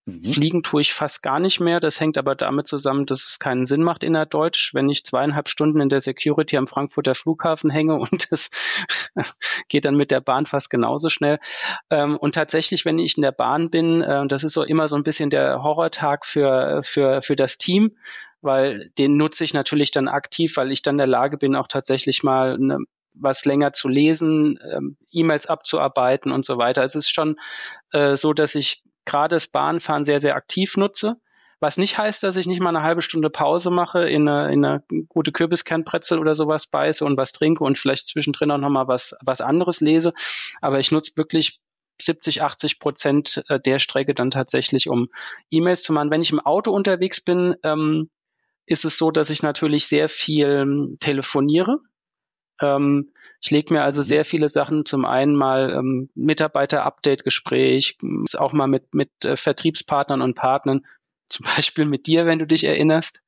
Mhm. 0.06 0.22
Fliegen 0.22 0.64
tue 0.64 0.82
ich 0.82 0.94
fast 0.94 1.24
gar 1.24 1.40
nicht 1.40 1.60
mehr. 1.60 1.80
Das 1.80 2.00
hängt 2.00 2.18
aber 2.18 2.36
damit 2.36 2.68
zusammen, 2.68 3.08
dass 3.08 3.26
es 3.26 3.40
keinen 3.40 3.66
Sinn 3.66 3.82
macht 3.82 4.04
innerdeutsch, 4.04 4.74
wenn 4.74 4.88
ich 4.88 5.04
zweieinhalb 5.04 5.50
Stunden 5.50 5.82
in 5.82 5.90
der 5.90 6.00
Security 6.00 6.58
am 6.58 6.68
Frankfurter 6.68 7.16
Flughafen 7.16 7.72
hänge 7.72 7.96
und 8.00 8.32
das 8.32 8.50
geht 9.68 9.86
dann 9.86 9.96
mit 9.96 10.12
der 10.12 10.22
Bahn 10.22 10.46
fast 10.46 10.70
genauso 10.70 11.10
schnell. 11.10 11.40
Ähm, 11.90 12.18
und 12.18 12.36
tatsächlich, 12.36 12.86
wenn 12.86 13.00
ich 13.00 13.18
in 13.18 13.24
der 13.24 13.32
Bahn 13.32 13.70
bin, 13.72 14.02
äh, 14.02 14.28
das 14.28 14.44
ist 14.44 14.54
so 14.54 14.64
immer 14.64 14.88
so 14.88 14.96
ein 14.96 15.04
bisschen 15.04 15.30
der 15.30 15.64
Horrortag 15.64 16.26
für, 16.26 16.82
für, 16.84 17.22
für 17.24 17.36
das 17.36 17.58
Team, 17.58 17.98
weil 18.42 18.92
den 19.00 19.18
nutze 19.18 19.44
ich 19.44 19.56
natürlich 19.56 19.90
dann 19.90 20.08
aktiv, 20.08 20.56
weil 20.58 20.72
ich 20.72 20.84
dann 20.84 20.96
in 20.96 21.00
der 21.00 21.08
Lage 21.08 21.38
bin, 21.38 21.56
auch 21.56 21.68
tatsächlich 21.68 22.24
mal 22.24 22.56
eine 22.56 22.78
was 23.18 23.46
länger 23.46 23.72
zu 23.72 23.88
lesen, 23.88 24.60
ähm, 24.70 24.98
E-Mails 25.10 25.46
abzuarbeiten 25.46 26.34
und 26.34 26.44
so 26.44 26.58
weiter. 26.58 26.84
Es 26.84 26.96
ist 26.96 27.16
schon 27.16 27.40
äh, 27.92 28.18
so, 28.18 28.34
dass 28.34 28.56
ich 28.56 28.84
gerade 29.06 29.36
das 29.36 29.48
Bahnfahren 29.48 30.04
sehr, 30.04 30.20
sehr 30.20 30.36
aktiv 30.36 30.78
nutze. 30.78 31.18
Was 31.60 31.78
nicht 31.78 31.98
heißt, 31.98 32.22
dass 32.24 32.36
ich 32.36 32.48
nicht 32.48 32.60
mal 32.60 32.70
eine 32.70 32.84
halbe 32.84 33.02
Stunde 33.02 33.30
Pause 33.30 33.72
mache, 33.72 34.10
in 34.10 34.28
eine, 34.28 34.52
in 34.52 34.66
eine 34.66 34.84
gute 35.08 35.32
Kürbiskernbrezel 35.32 36.20
oder 36.20 36.36
sowas 36.36 36.68
beiße 36.68 37.06
und 37.06 37.18
was 37.18 37.32
trinke 37.32 37.64
und 37.64 37.78
vielleicht 37.78 38.08
zwischendrin 38.08 38.52
auch 38.52 38.58
nochmal 38.58 38.88
was, 38.88 39.16
was 39.22 39.42
anderes 39.42 39.80
lese. 39.80 40.14
Aber 40.62 40.80
ich 40.80 40.92
nutze 40.92 41.14
wirklich 41.16 41.60
70, 42.02 42.42
80 42.42 42.80
Prozent 42.80 43.44
äh, 43.48 43.60
der 43.60 43.80
Strecke 43.80 44.14
dann 44.14 44.32
tatsächlich, 44.32 44.90
um 44.90 45.08
E-Mails 45.50 45.84
zu 45.84 45.94
machen. 45.94 46.12
Wenn 46.12 46.22
ich 46.22 46.32
im 46.32 46.42
Auto 46.42 46.72
unterwegs 46.72 47.22
bin, 47.22 47.56
ähm, 47.64 48.10
ist 48.66 48.86
es 48.86 48.98
so, 48.98 49.12
dass 49.12 49.30
ich 49.30 49.44
natürlich 49.44 49.88
sehr 49.88 50.10
viel 50.10 50.48
ähm, 50.48 50.98
telefoniere. 51.00 51.80
Ähm, 52.62 53.12
ich 53.42 53.52
lege 53.52 53.74
mir 53.74 53.84
also 53.84 54.02
sehr 54.02 54.26
viele 54.26 54.50
Sachen 54.50 54.86
zum 54.86 55.06
einen 55.06 55.36
mal 55.36 55.72
ähm, 55.72 56.10
Mitarbeiter-Update-Gespräch, 56.16 57.98
auch 58.38 58.54
mal 58.54 58.68
mit, 58.68 58.94
mit 58.94 59.10
äh, 59.24 59.36
Vertriebspartnern 59.36 60.22
und 60.22 60.36
Partnern, 60.36 60.86
zum 61.28 61.46
Beispiel 61.56 61.86
mit 61.86 62.08
dir, 62.08 62.26
wenn 62.26 62.40
du 62.40 62.48
dich 62.48 62.64
erinnerst. 62.64 63.22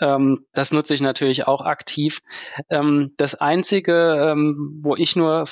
Ähm, 0.00 0.46
das 0.52 0.72
nutze 0.72 0.94
ich 0.94 1.00
natürlich 1.00 1.46
auch 1.46 1.62
aktiv. 1.62 2.20
Ähm, 2.68 3.14
das 3.16 3.34
Einzige, 3.34 4.32
ähm, 4.32 4.80
wo 4.82 4.96
ich 4.96 5.16
nur 5.16 5.44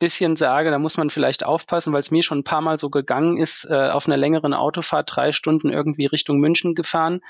bisschen 0.00 0.34
sage, 0.34 0.72
da 0.72 0.78
muss 0.80 0.96
man 0.96 1.10
vielleicht 1.10 1.44
aufpassen, 1.44 1.92
weil 1.92 2.00
es 2.00 2.10
mir 2.10 2.24
schon 2.24 2.38
ein 2.38 2.44
paar 2.44 2.62
Mal 2.62 2.78
so 2.78 2.90
gegangen 2.90 3.36
ist, 3.36 3.66
äh, 3.70 3.90
auf 3.90 4.06
einer 4.06 4.16
längeren 4.16 4.54
Autofahrt 4.54 5.10
drei 5.14 5.30
Stunden 5.30 5.68
irgendwie 5.68 6.06
Richtung 6.06 6.38
München 6.38 6.74
gefahren, 6.74 7.20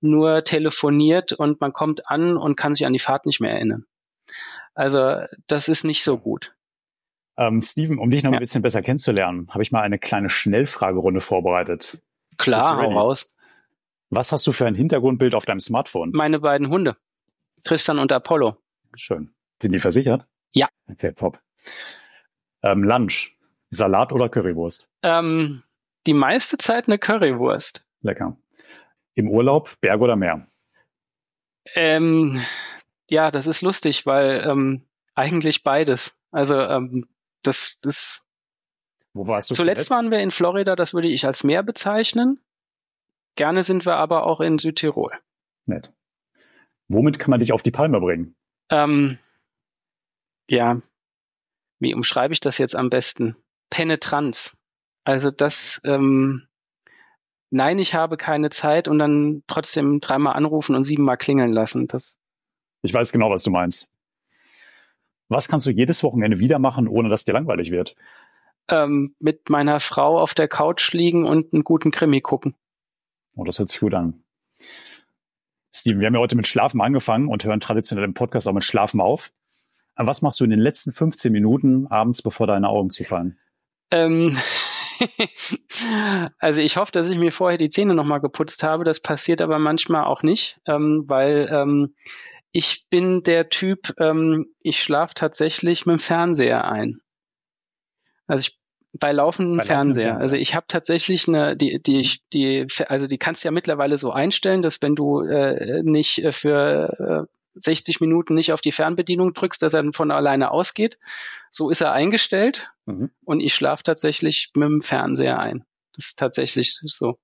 nur 0.00 0.42
telefoniert 0.42 1.32
und 1.32 1.60
man 1.60 1.72
kommt 1.72 2.08
an 2.10 2.36
und 2.36 2.56
kann 2.56 2.74
sich 2.74 2.84
an 2.86 2.92
die 2.92 2.98
Fahrt 2.98 3.26
nicht 3.26 3.40
mehr 3.40 3.52
erinnern. 3.52 3.84
Also 4.74 5.20
das 5.46 5.68
ist 5.68 5.84
nicht 5.84 6.02
so 6.02 6.18
gut. 6.18 6.54
Ähm, 7.38 7.60
Steven, 7.60 7.98
um 7.98 8.10
dich 8.10 8.24
noch 8.24 8.32
ja. 8.32 8.38
ein 8.38 8.40
bisschen 8.40 8.62
besser 8.62 8.82
kennenzulernen, 8.82 9.48
habe 9.50 9.62
ich 9.62 9.70
mal 9.70 9.82
eine 9.82 9.98
kleine 9.98 10.28
Schnellfragerunde 10.28 11.20
vorbereitet. 11.20 11.98
Klar, 12.38 12.82
hau 12.82 12.90
raus. 12.92 13.30
Was 14.10 14.32
hast 14.32 14.46
du 14.46 14.52
für 14.52 14.66
ein 14.66 14.74
Hintergrundbild 14.74 15.34
auf 15.34 15.44
deinem 15.44 15.60
Smartphone? 15.60 16.10
Meine 16.12 16.40
beiden 16.40 16.68
Hunde, 16.70 16.96
Tristan 17.62 17.98
und 17.98 18.10
Apollo. 18.12 18.56
Schön. 18.94 19.34
Sind 19.60 19.72
die 19.72 19.78
versichert? 19.78 20.26
Ja. 20.52 20.68
Okay, 20.90 21.12
top. 21.12 21.38
Ähm, 22.66 22.82
Lunch, 22.82 23.36
Salat 23.70 24.12
oder 24.12 24.28
Currywurst? 24.28 24.88
Ähm, 25.02 25.62
die 26.06 26.14
meiste 26.14 26.58
Zeit 26.58 26.88
eine 26.88 26.98
Currywurst. 26.98 27.88
Lecker. 28.00 28.36
Im 29.14 29.30
Urlaub, 29.30 29.80
Berg 29.80 30.00
oder 30.00 30.16
Meer? 30.16 30.48
Ähm, 31.74 32.40
ja, 33.08 33.30
das 33.30 33.46
ist 33.46 33.62
lustig, 33.62 34.04
weil 34.04 34.44
ähm, 34.44 34.82
eigentlich 35.14 35.62
beides. 35.62 36.18
Also 36.32 36.60
ähm, 36.60 37.08
das, 37.42 37.78
das. 37.82 38.26
Wo 39.12 39.28
warst 39.28 39.50
du 39.50 39.54
zuletzt? 39.54 39.86
Zuletzt 39.86 39.90
waren 39.90 40.10
wir 40.10 40.18
in 40.18 40.32
Florida, 40.32 40.74
das 40.74 40.92
würde 40.92 41.08
ich 41.08 41.24
als 41.24 41.44
Meer 41.44 41.62
bezeichnen. 41.62 42.40
Gerne 43.36 43.62
sind 43.62 43.86
wir 43.86 43.94
aber 43.94 44.26
auch 44.26 44.40
in 44.40 44.58
Südtirol. 44.58 45.12
Nett. 45.66 45.92
Womit 46.88 47.20
kann 47.20 47.30
man 47.30 47.38
dich 47.38 47.52
auf 47.52 47.62
die 47.62 47.70
Palme 47.70 48.00
bringen? 48.00 48.34
Ähm, 48.70 49.18
ja, 50.50 50.80
wie 51.78 51.94
umschreibe 51.94 52.32
ich 52.32 52.40
das 52.40 52.58
jetzt 52.58 52.76
am 52.76 52.90
besten? 52.90 53.36
Penetranz. 53.70 54.58
Also 55.04 55.30
das, 55.30 55.80
ähm, 55.84 56.48
nein, 57.50 57.78
ich 57.78 57.94
habe 57.94 58.16
keine 58.16 58.50
Zeit 58.50 58.88
und 58.88 58.98
dann 58.98 59.42
trotzdem 59.46 60.00
dreimal 60.00 60.34
anrufen 60.34 60.74
und 60.74 60.84
siebenmal 60.84 61.16
klingeln 61.16 61.52
lassen. 61.52 61.86
Das 61.86 62.16
ich 62.82 62.94
weiß 62.94 63.12
genau, 63.12 63.30
was 63.30 63.42
du 63.42 63.50
meinst. 63.50 63.88
Was 65.28 65.48
kannst 65.48 65.66
du 65.66 65.70
jedes 65.70 66.02
Wochenende 66.02 66.38
wieder 66.38 66.58
machen, 66.58 66.86
ohne 66.86 67.08
dass 67.08 67.24
dir 67.24 67.32
langweilig 67.32 67.70
wird? 67.70 67.96
Ähm, 68.68 69.14
mit 69.18 69.48
meiner 69.48 69.80
Frau 69.80 70.20
auf 70.20 70.34
der 70.34 70.48
Couch 70.48 70.92
liegen 70.92 71.24
und 71.24 71.52
einen 71.52 71.64
guten 71.64 71.90
Krimi 71.90 72.20
gucken. 72.20 72.54
Oh, 73.34 73.44
das 73.44 73.58
hört 73.58 73.68
sich 73.68 73.80
gut 73.80 73.94
an. 73.94 74.24
Steven, 75.74 76.00
wir 76.00 76.06
haben 76.06 76.14
ja 76.14 76.20
heute 76.20 76.36
mit 76.36 76.46
Schlafen 76.46 76.80
angefangen 76.80 77.28
und 77.28 77.44
hören 77.44 77.60
traditionell 77.60 78.04
im 78.04 78.14
Podcast 78.14 78.48
auch 78.48 78.52
mit 78.52 78.64
Schlafen 78.64 79.00
auf. 79.00 79.32
Was 79.96 80.22
machst 80.22 80.40
du 80.40 80.44
in 80.44 80.50
den 80.50 80.60
letzten 80.60 80.92
15 80.92 81.32
Minuten 81.32 81.86
abends, 81.86 82.22
bevor 82.22 82.46
deine 82.46 82.68
Augen 82.68 82.90
zufallen? 82.90 83.38
Ähm, 83.90 84.36
also 86.38 86.60
ich 86.60 86.76
hoffe, 86.76 86.92
dass 86.92 87.10
ich 87.10 87.18
mir 87.18 87.32
vorher 87.32 87.58
die 87.58 87.68
Zähne 87.68 87.94
nochmal 87.94 88.20
geputzt 88.20 88.62
habe. 88.62 88.84
Das 88.84 89.00
passiert 89.00 89.40
aber 89.40 89.58
manchmal 89.58 90.04
auch 90.04 90.22
nicht, 90.22 90.60
ähm, 90.66 91.04
weil 91.06 91.48
ähm, 91.50 91.94
ich 92.52 92.86
bin 92.90 93.22
der 93.22 93.48
Typ, 93.48 93.94
ähm, 93.98 94.46
ich 94.60 94.82
schlafe 94.82 95.14
tatsächlich 95.14 95.86
mit 95.86 95.98
dem 95.98 95.98
Fernseher 95.98 96.66
ein. 96.66 97.00
Also 98.26 98.48
ich 98.48 98.58
bei 98.98 99.12
laufendem 99.12 99.58
bei 99.58 99.64
Fernseher. 99.64 100.06
Laufenden 100.06 100.22
also 100.22 100.36
ich 100.36 100.54
habe 100.54 100.66
tatsächlich 100.68 101.28
eine, 101.28 101.56
die, 101.56 101.82
die, 101.82 102.18
die, 102.32 102.66
also 102.88 103.06
die 103.06 103.18
kannst 103.18 103.44
du 103.44 103.48
ja 103.48 103.52
mittlerweile 103.52 103.96
so 103.96 104.10
einstellen, 104.10 104.62
dass 104.62 104.80
wenn 104.82 104.94
du 104.94 105.20
äh, 105.20 105.82
nicht 105.82 106.18
äh, 106.24 106.32
für 106.32 107.28
äh, 107.28 107.36
60 107.58 108.00
Minuten 108.00 108.34
nicht 108.34 108.52
auf 108.52 108.60
die 108.60 108.72
Fernbedienung 108.72 109.34
drückst, 109.34 109.62
dass 109.62 109.74
er 109.74 109.82
dann 109.82 109.92
von 109.92 110.10
alleine 110.10 110.50
ausgeht. 110.50 110.98
So 111.50 111.70
ist 111.70 111.80
er 111.80 111.92
eingestellt 111.92 112.70
mhm. 112.86 113.10
und 113.24 113.40
ich 113.40 113.54
schlafe 113.54 113.82
tatsächlich 113.82 114.50
mit 114.54 114.64
dem 114.64 114.82
Fernseher 114.82 115.38
ein. 115.38 115.64
Das 115.94 116.06
ist 116.06 116.18
tatsächlich 116.18 116.78
so. 116.82 117.16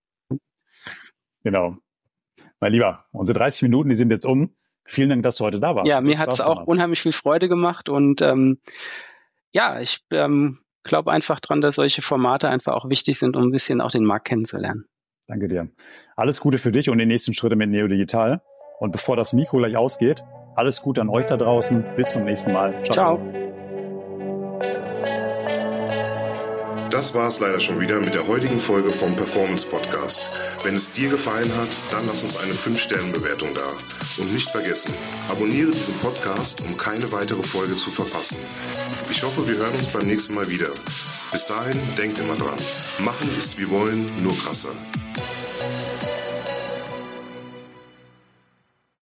Genau. 1.44 1.76
Mein 2.60 2.72
Lieber, 2.72 3.06
unsere 3.12 3.38
30 3.38 3.62
Minuten, 3.62 3.88
die 3.88 3.94
sind 3.94 4.10
jetzt 4.10 4.24
um. 4.24 4.54
Vielen 4.84 5.10
Dank, 5.10 5.22
dass 5.22 5.36
du 5.36 5.44
heute 5.44 5.60
da 5.60 5.76
warst. 5.76 5.88
Ja, 5.88 6.00
mir 6.00 6.18
hat 6.18 6.32
es 6.32 6.40
auch 6.40 6.66
unheimlich 6.66 7.00
viel 7.00 7.12
Freude 7.12 7.48
gemacht 7.48 7.88
und 7.88 8.20
ähm, 8.20 8.60
ja, 9.52 9.80
ich 9.80 10.00
ähm, 10.12 10.60
glaube 10.82 11.12
einfach 11.12 11.40
dran, 11.40 11.60
dass 11.60 11.76
solche 11.76 12.02
Formate 12.02 12.48
einfach 12.48 12.74
auch 12.74 12.88
wichtig 12.88 13.18
sind, 13.18 13.36
um 13.36 13.44
ein 13.44 13.50
bisschen 13.50 13.80
auch 13.80 13.90
den 13.90 14.04
Markt 14.04 14.26
kennenzulernen. 14.26 14.86
Danke 15.28 15.48
dir. 15.48 15.70
Alles 16.16 16.40
Gute 16.40 16.58
für 16.58 16.72
dich 16.72 16.90
und 16.90 16.98
die 16.98 17.06
nächsten 17.06 17.32
Schritte 17.32 17.56
mit 17.56 17.70
Neo 17.70 17.86
Digital. 17.86 18.42
Und 18.82 18.90
bevor 18.90 19.14
das 19.14 19.32
Mikro 19.32 19.58
gleich 19.58 19.76
ausgeht, 19.76 20.24
alles 20.56 20.82
Gute 20.82 21.02
an 21.02 21.08
euch 21.08 21.26
da 21.26 21.36
draußen. 21.36 21.84
Bis 21.94 22.10
zum 22.10 22.24
nächsten 22.24 22.52
Mal. 22.52 22.74
Ciao. 22.82 22.94
Ciao. 22.94 23.20
Das 26.90 27.14
war 27.14 27.28
es 27.28 27.38
leider 27.38 27.60
schon 27.60 27.78
wieder 27.78 28.00
mit 28.00 28.14
der 28.14 28.26
heutigen 28.26 28.58
Folge 28.58 28.90
vom 28.90 29.14
Performance 29.14 29.68
Podcast. 29.68 30.30
Wenn 30.64 30.74
es 30.74 30.90
dir 30.90 31.10
gefallen 31.10 31.50
hat, 31.56 31.68
dann 31.92 32.08
lass 32.08 32.24
uns 32.24 32.42
eine 32.42 32.54
5-Sterne-Bewertung 32.54 33.50
da. 33.54 34.20
Und 34.20 34.34
nicht 34.34 34.50
vergessen, 34.50 34.92
abonniere 35.30 35.70
diesen 35.70 35.94
Podcast, 36.00 36.60
um 36.62 36.76
keine 36.76 37.12
weitere 37.12 37.44
Folge 37.44 37.76
zu 37.76 37.88
verpassen. 37.88 38.36
Ich 39.12 39.22
hoffe, 39.22 39.46
wir 39.46 39.58
hören 39.58 39.74
uns 39.74 39.92
beim 39.92 40.08
nächsten 40.08 40.34
Mal 40.34 40.48
wieder. 40.48 40.70
Bis 41.30 41.46
dahin, 41.46 41.78
denkt 41.96 42.18
immer 42.18 42.34
dran. 42.34 42.58
Machen 43.04 43.30
ist 43.38 43.56
wie 43.58 43.70
wollen, 43.70 44.06
nur 44.24 44.36
krasser. 44.36 44.70